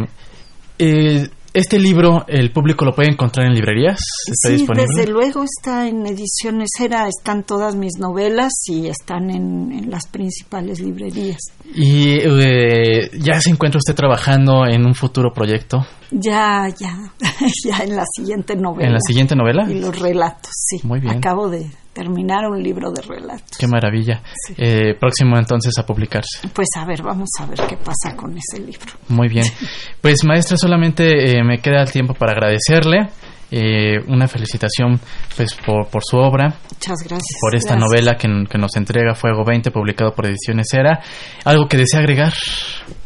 eh, 0.78 1.28
este 1.54 1.78
libro, 1.78 2.24
el 2.28 2.50
público 2.50 2.86
lo 2.86 2.94
puede 2.94 3.12
encontrar 3.12 3.46
en 3.46 3.52
librerías. 3.52 3.98
¿Está 4.26 4.56
sí, 4.56 4.66
desde 4.74 5.10
luego 5.10 5.44
está 5.44 5.86
en 5.86 6.06
ediciones 6.06 6.70
era, 6.80 7.06
están 7.08 7.44
todas 7.44 7.76
mis 7.76 7.98
novelas 7.98 8.52
y 8.68 8.86
están 8.86 9.28
en, 9.30 9.90
las 9.90 10.06
principales 10.06 10.80
librerías. 10.80 11.40
¿Y 11.74 12.14
eh, 12.20 13.10
ya 13.18 13.38
se 13.40 13.50
encuentra 13.50 13.78
usted 13.78 13.94
trabajando 13.94 14.64
en 14.66 14.86
un 14.86 14.94
futuro 14.94 15.30
proyecto? 15.34 15.84
Ya, 16.10 16.68
ya, 16.68 16.96
ya 17.64 17.84
en 17.84 17.96
la 17.96 18.04
siguiente 18.16 18.56
novela. 18.56 18.86
¿En 18.86 18.94
la 18.94 19.00
siguiente 19.00 19.36
novela? 19.36 19.70
Y 19.70 19.78
los 19.78 19.98
relatos, 19.98 20.52
sí. 20.54 20.80
Muy 20.84 21.00
bien. 21.00 21.18
Acabo 21.18 21.50
de 21.50 21.70
terminar 21.92 22.48
un 22.48 22.62
libro 22.62 22.90
de 22.90 23.02
relatos. 23.02 23.58
Qué 23.58 23.66
maravilla. 23.66 24.22
Eh, 24.56 24.94
próximo 24.98 25.36
entonces 25.36 25.72
a 25.78 25.84
publicarse. 25.84 26.48
Pues 26.52 26.68
a 26.76 26.84
ver, 26.84 27.02
vamos 27.02 27.28
a 27.38 27.46
ver 27.46 27.60
qué 27.68 27.76
pasa 27.76 28.16
con 28.16 28.36
ese 28.36 28.60
libro. 28.60 28.92
Muy 29.08 29.28
bien. 29.28 29.46
Pues 30.00 30.24
maestra, 30.24 30.56
solamente 30.56 31.30
eh, 31.30 31.44
me 31.44 31.58
queda 31.58 31.82
el 31.82 31.92
tiempo 31.92 32.12
para 32.14 32.32
agradecerle. 32.32 33.08
Eh, 33.54 33.98
una 34.08 34.26
felicitación 34.26 34.98
pues 35.36 35.54
por, 35.54 35.86
por, 35.88 36.02
su 36.02 36.16
obra. 36.16 36.56
Muchas 36.70 36.96
gracias. 37.04 37.38
Por 37.38 37.54
esta 37.54 37.76
novela 37.76 38.16
que, 38.16 38.26
nos 38.26 38.76
entrega 38.76 39.14
Fuego 39.14 39.44
20, 39.44 39.70
publicado 39.70 40.14
por 40.14 40.26
Ediciones 40.26 40.66
Era. 40.72 41.00
¿Algo 41.44 41.68
que 41.68 41.76
desea 41.76 42.00
agregar? 42.00 42.32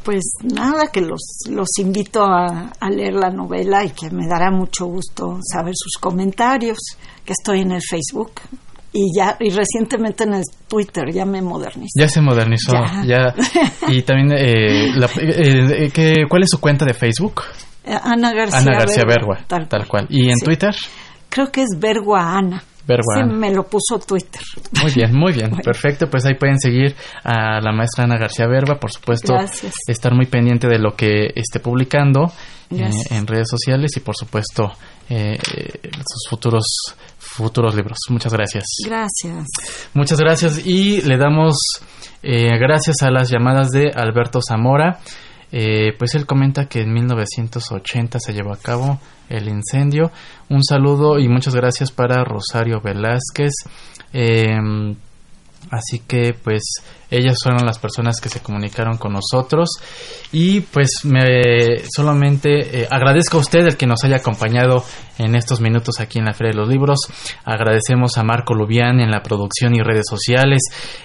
Pues 0.05 0.23
nada, 0.45 0.87
que 0.93 1.01
los, 1.01 1.41
los 1.51 1.67
invito 1.79 2.25
a, 2.25 2.71
a 2.79 2.91
leer 2.91 3.15
la 3.15 3.31
novela 3.31 3.85
y 3.85 3.91
que 3.91 4.09
me 4.11 4.29
dará 4.29 4.53
mucho 4.53 4.87
gusto 4.87 5.41
saber 5.43 5.75
sus 5.77 6.01
comentarios, 6.01 6.79
que 7.25 7.33
estoy 7.33 7.63
en 7.63 7.73
el 7.73 7.83
Facebook, 7.83 8.35
y 8.97 9.15
ya 9.15 9.37
y 9.39 9.51
recientemente 9.51 10.25
en 10.25 10.35
el 10.35 10.43
Twitter 10.67 11.05
ya 11.13 11.27
me 11.27 11.43
modernizó. 11.43 11.93
Ya 11.99 12.09
se 12.09 12.23
modernizó, 12.23 12.73
ya. 13.05 13.35
y 13.89 14.03
también, 14.03 14.33
eh, 14.33 14.89
eh, 15.21 15.91
eh 15.95 16.15
¿cuál 16.29 16.43
es 16.43 16.49
su 16.51 16.61
cuenta 16.61 16.87
de 16.87 16.95
Facebook? 16.95 17.43
Eh, 17.85 17.97
Ana 18.03 18.33
García, 18.33 18.61
Ana 18.61 18.79
García 18.79 19.05
Bergua, 19.07 19.41
tal, 19.47 19.87
cual. 19.87 20.07
¿Y 20.09 20.31
en 20.31 20.39
Twitter? 20.39 20.75
Creo 21.29 21.53
que 21.53 21.63
es 21.63 21.79
Bergua 21.79 22.39
Ana. 22.39 22.63
Bergua 22.87 23.17
sí, 23.17 23.35
me 23.35 23.51
lo 23.51 23.65
puso 23.65 23.99
Twitter. 23.99 24.41
Muy 24.81 24.93
bien, 24.95 25.13
muy 25.13 25.33
bien, 25.33 25.51
perfecto. 25.65 26.09
Pues 26.09 26.25
ahí 26.25 26.35
pueden 26.35 26.59
seguir 26.59 26.95
a 27.23 27.61
la 27.61 27.73
maestra 27.73 28.05
Ana 28.05 28.17
García 28.17 28.47
Bergua, 28.47 28.79
por 28.81 28.93
supuesto, 28.93 29.35
estar 29.89 30.15
muy 30.15 30.27
pendiente 30.27 30.69
de 30.69 30.79
lo 30.79 30.95
que 30.97 31.33
esté 31.35 31.61
publicando 31.61 32.33
en 32.71 33.27
redes 33.27 33.49
sociales 33.51 33.97
y 33.97 34.01
por 34.01 34.17
supuesto 34.17 34.73
sus 35.09 36.29
futuros 36.29 36.65
futuros 37.37 37.75
libros. 37.75 37.99
Muchas 38.09 38.33
gracias. 38.33 38.65
Gracias. 38.85 39.47
Muchas 39.95 40.19
gracias 40.19 40.67
y 40.67 41.03
le 41.03 41.17
damos 41.17 41.57
eh, 42.23 42.59
gracias 42.59 43.03
a 43.03 43.11
las 43.11 43.31
llamadas 43.31 43.71
de 43.71 43.91
Alberto 43.95 44.41
Zamora. 44.47 44.99
Eh, 45.53 45.93
pues 45.99 46.15
él 46.15 46.27
comenta 46.27 46.67
que 46.67 46.81
en 46.81 46.93
1980 46.93 48.19
se 48.19 48.33
llevó 48.33 48.53
a 48.53 48.59
cabo 48.59 48.99
el 49.29 49.49
incendio. 49.49 50.11
Un 50.49 50.65
saludo 50.65 51.19
y 51.19 51.29
muchas 51.29 51.55
gracias 51.55 51.93
para 51.93 52.25
Rosario 52.25 52.81
Velázquez. 52.81 53.53
Eh, 54.13 54.57
así 55.71 56.01
que 56.01 56.35
pues 56.35 56.63
ellas 57.11 57.39
fueron 57.43 57.65
las 57.65 57.79
personas 57.79 58.21
que 58.21 58.29
se 58.29 58.41
comunicaron 58.41 58.97
con 58.97 59.13
nosotros 59.13 59.69
y 60.33 60.61
pues 60.61 61.05
me 61.05 61.79
solamente 61.95 62.83
eh, 62.83 62.89
agradezco 62.91 63.37
a 63.39 63.41
usted 63.41 63.67
el 63.67 63.77
que 63.77 63.87
nos 63.87 64.05
haya 64.05 64.17
acompañado 64.17 64.85
en 65.19 65.35
estos 65.35 65.61
minutos 65.61 66.01
aquí 66.01 66.19
en 66.19 66.27
la 66.27 66.35
Feria 66.35 66.53
de 66.53 66.59
los 66.59 66.69
Libros. 66.69 66.99
Agradecemos 67.45 68.19
a 68.19 68.25
Marco 68.25 68.55
Lubián 68.55 69.01
en 69.01 69.11
la 69.11 69.23
producción 69.23 69.75
y 69.75 69.81
redes 69.81 70.07
sociales, 70.09 70.61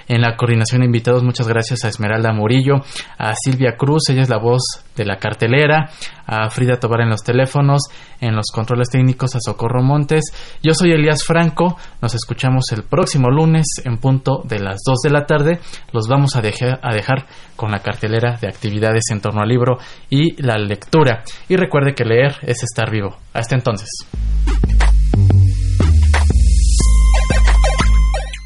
en 0.07 0.21
la 0.21 0.35
coordinación 0.35 0.81
de 0.81 0.87
invitados. 0.87 1.23
Muchas 1.23 1.47
gracias 1.47 1.83
a 1.83 1.87
Esmeralda 1.87 2.33
Murillo, 2.33 2.75
a 3.17 3.33
Silvia 3.35 3.77
Cruz, 3.77 4.09
ella 4.09 4.23
es 4.23 4.29
la 4.29 4.37
voz 4.37 4.63
de 4.95 5.05
la 5.05 5.17
cartelera, 5.17 5.89
a 6.25 6.49
Frida 6.49 6.79
Tobar 6.79 7.01
en 7.01 7.09
los 7.09 7.23
teléfonos, 7.23 7.83
en 8.19 8.35
los 8.35 8.47
controles 8.53 8.89
técnicos 8.89 9.35
a 9.35 9.39
Socorro 9.39 9.81
Montes. 9.81 10.25
Yo 10.61 10.73
soy 10.73 10.91
Elías 10.91 11.23
Franco, 11.23 11.77
nos 12.01 12.13
escuchamos 12.13 12.65
el 12.71 12.83
próximo 12.83 13.29
lunes 13.29 13.65
en 13.85 13.97
punto 13.97 14.41
de 14.43 14.59
las 14.59 14.81
2 14.85 14.99
de 15.03 15.09
la 15.09 15.25
tarde 15.25 15.59
los 15.93 16.07
vamos 16.07 16.35
a 16.35 16.41
dejar, 16.41 16.79
a 16.81 16.93
dejar 16.93 17.27
con 17.55 17.71
la 17.71 17.79
cartelera 17.79 18.37
de 18.41 18.47
actividades 18.47 19.03
en 19.11 19.21
torno 19.21 19.41
al 19.41 19.49
libro 19.49 19.77
y 20.09 20.41
la 20.41 20.57
lectura. 20.57 21.23
Y 21.49 21.55
recuerde 21.55 21.93
que 21.93 22.05
leer 22.05 22.35
es 22.43 22.63
estar 22.63 22.89
vivo. 22.91 23.17
Hasta 23.33 23.55
entonces. 23.55 23.89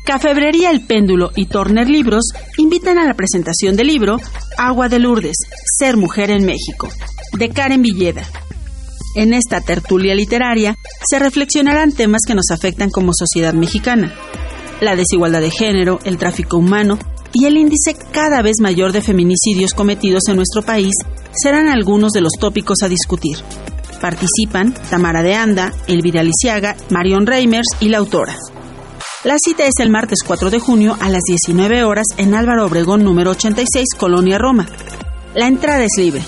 Cafebrería 0.06 0.70
El 0.70 0.86
Péndulo 0.86 1.32
y 1.36 1.48
Torner 1.48 1.90
Libros 1.90 2.26
invitan 2.58 3.00
a 3.00 3.08
la 3.08 3.16
presentación 3.16 3.76
del 3.76 3.88
libro 3.88 4.18
Agua 4.56 4.88
de 4.88 5.00
Lourdes, 5.00 5.38
Ser 5.80 5.98
Mujer 5.98 6.30
en 6.30 6.46
México, 6.46 6.90
de 7.34 7.50
Karen 7.50 7.82
Villeda. 7.82 8.24
En 9.16 9.34
esta 9.34 9.62
tertulia 9.62 10.14
literaria 10.14 10.76
se 11.10 11.18
reflexionarán 11.18 11.92
temas 11.92 12.22
que 12.28 12.36
nos 12.36 12.52
afectan 12.52 12.92
como 12.92 13.14
sociedad 13.14 13.54
mexicana. 13.54 14.14
La 14.80 14.96
desigualdad 14.96 15.42
de 15.42 15.50
género, 15.50 16.00
el 16.04 16.18
tráfico 16.18 16.58
humano, 16.58 17.00
y 17.38 17.46
el 17.46 17.58
índice 17.58 17.98
cada 18.14 18.42
vez 18.42 18.62
mayor 18.62 18.94
de 18.94 19.02
feminicidios 19.02 19.74
cometidos 19.74 20.24
en 20.30 20.38
nuestro 20.38 20.64
país 20.64 20.94
serán 21.34 21.68
algunos 21.68 22.14
de 22.14 22.22
los 22.22 22.32
tópicos 22.40 22.78
a 22.82 22.88
discutir. 22.88 23.38
Participan 24.00 24.74
Tamara 24.90 25.22
de 25.22 25.36
Anda, 25.36 25.74
Elvira 25.88 26.24
Lisiaga, 26.24 26.78
Marion 26.92 27.28
Reimers 27.28 27.68
y 27.82 27.90
la 27.90 27.98
autora. 27.98 28.38
La 29.26 29.36
cita 29.38 29.66
es 29.66 29.74
el 29.80 29.90
martes 29.90 30.20
4 30.26 30.50
de 30.50 30.60
junio 30.60 30.96
a 31.02 31.10
las 31.10 31.24
19 31.28 31.84
horas 31.84 32.06
en 32.16 32.36
Álvaro 32.36 32.66
Obregón 32.68 33.04
número 33.04 33.32
86, 33.32 33.86
Colonia 33.98 34.38
Roma. 34.38 34.66
La 35.34 35.48
entrada 35.48 35.84
es 35.84 35.92
libre. 35.98 36.22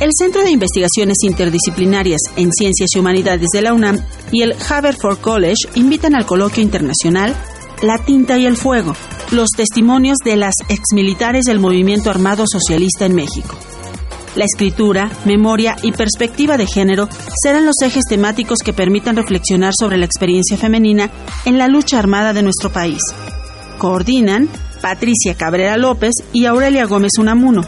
El 0.00 0.10
Centro 0.18 0.42
de 0.42 0.50
Investigaciones 0.50 1.18
Interdisciplinarias 1.22 2.22
en 2.34 2.50
Ciencias 2.50 2.90
y 2.92 2.98
Humanidades 2.98 3.50
de 3.52 3.62
la 3.62 3.72
UNAM 3.72 4.00
y 4.32 4.42
el 4.42 4.56
Haverford 4.68 5.18
College 5.18 5.68
invitan 5.76 6.16
al 6.16 6.26
coloquio 6.26 6.60
internacional 6.60 7.36
La 7.82 7.98
tinta 7.98 8.38
y 8.38 8.46
el 8.46 8.56
fuego, 8.56 8.94
los 9.32 9.48
testimonios 9.56 10.18
de 10.24 10.36
las 10.36 10.54
exmilitares 10.68 11.46
del 11.46 11.58
movimiento 11.58 12.10
armado 12.10 12.44
socialista 12.46 13.06
en 13.06 13.16
México. 13.16 13.56
La 14.36 14.44
escritura, 14.44 15.10
memoria 15.24 15.74
y 15.82 15.90
perspectiva 15.90 16.56
de 16.56 16.66
género 16.66 17.08
serán 17.42 17.66
los 17.66 17.74
ejes 17.82 18.04
temáticos 18.08 18.60
que 18.64 18.72
permitan 18.72 19.16
reflexionar 19.16 19.72
sobre 19.76 19.96
la 19.96 20.06
experiencia 20.06 20.56
femenina 20.56 21.10
en 21.44 21.58
la 21.58 21.66
lucha 21.66 21.98
armada 21.98 22.32
de 22.32 22.44
nuestro 22.44 22.70
país. 22.70 23.00
Coordinan 23.78 24.48
Patricia 24.80 25.34
Cabrera 25.34 25.76
López 25.76 26.12
y 26.32 26.44
Aurelia 26.44 26.86
Gómez 26.86 27.12
Unamuno. 27.18 27.62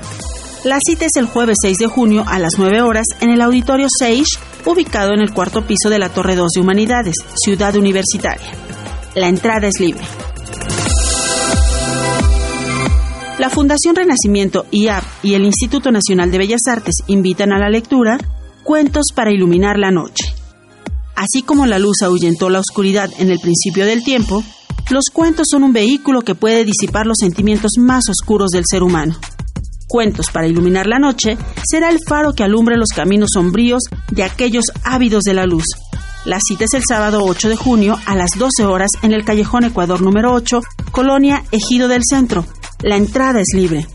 La 0.63 0.79
cita 0.87 1.07
es 1.07 1.17
el 1.17 1.27
jueves 1.27 1.57
6 1.61 1.77
de 1.77 1.87
junio 1.89 2.25
a 2.27 2.39
las 2.39 2.53
9 2.57 2.83
horas 2.83 3.07
en 3.21 3.31
el 3.31 3.43
Auditorio 3.43 3.89
Sage, 3.99 4.39
ubicado 4.65 5.13
en 5.13 5.21
el 5.21 5.35
cuarto 5.35 5.67
piso 5.67 5.91
de 5.91 5.99
la 5.99 6.09
Torre 6.09 6.37
2 6.37 6.53
de 6.55 6.61
Humanidades, 6.61 7.17
Ciudad 7.35 7.75
Universitaria. 7.75 8.64
La 9.15 9.29
entrada 9.29 9.69
es 9.69 9.79
libre. 9.79 10.03
La 13.39 13.49
Fundación 13.49 13.95
Renacimiento 13.95 14.67
IAP 14.73 15.05
y 15.23 15.35
el 15.35 15.45
Instituto 15.45 15.93
Nacional 15.93 16.33
de 16.33 16.39
Bellas 16.39 16.63
Artes 16.69 16.97
invitan 17.07 17.53
a 17.53 17.59
la 17.59 17.71
lectura 17.71 18.19
Cuentos 18.65 19.07
para 19.15 19.33
iluminar 19.33 19.79
la 19.79 19.93
noche. 19.93 20.35
Así 21.15 21.43
como 21.43 21.67
la 21.67 21.79
luz 21.79 22.03
ahuyentó 22.03 22.51
la 22.51 22.59
oscuridad 22.59 23.09
en 23.19 23.31
el 23.31 23.39
principio 23.39 23.87
del 23.87 24.03
tiempo, 24.03 24.43
los 24.91 25.05
cuentos 25.13 25.47
son 25.49 25.63
un 25.63 25.73
vehículo 25.73 26.23
que 26.23 26.35
puede 26.35 26.65
disipar 26.65 27.07
los 27.07 27.19
sentimientos 27.21 27.73
más 27.79 28.05
oscuros 28.09 28.51
del 28.51 28.65
ser 28.69 28.83
humano. 28.83 29.17
Cuentos 29.87 30.31
para 30.33 30.49
iluminar 30.49 30.89
la 30.89 30.99
noche 30.99 31.39
será 31.71 31.89
el 31.89 32.01
faro 32.05 32.33
que 32.33 32.43
alumbre 32.43 32.77
los 32.77 32.89
caminos 32.89 33.31
sombríos 33.35 33.85
de 34.11 34.25
aquellos 34.25 34.65
ávidos 34.83 35.23
de 35.23 35.35
la 35.35 35.47
luz. 35.47 35.67
La 36.25 36.39
cita 36.41 36.65
es 36.65 36.73
el 36.73 36.83
sábado 36.89 37.21
8 37.23 37.51
de 37.51 37.57
junio 37.57 37.99
a 38.07 38.17
las 38.17 38.31
12 38.39 38.65
horas 38.65 38.89
en 39.03 39.13
el 39.13 39.27
Callejón 39.27 39.65
Ecuador 39.65 40.01
número 40.01 40.33
8, 40.33 40.63
Colonia 40.91 41.45
Ejido 41.53 41.87
del 41.87 42.01
Centro. 42.03 42.47
La 42.81 42.97
entrada 42.97 43.41
es 43.41 43.49
libre. 43.55 43.87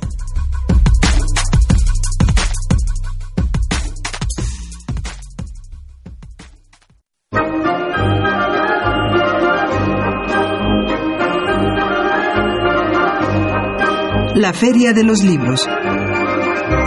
La 14.35 14.53
Feria 14.53 14.93
de 14.93 15.03
los 15.03 15.23
Libros. 15.23 15.67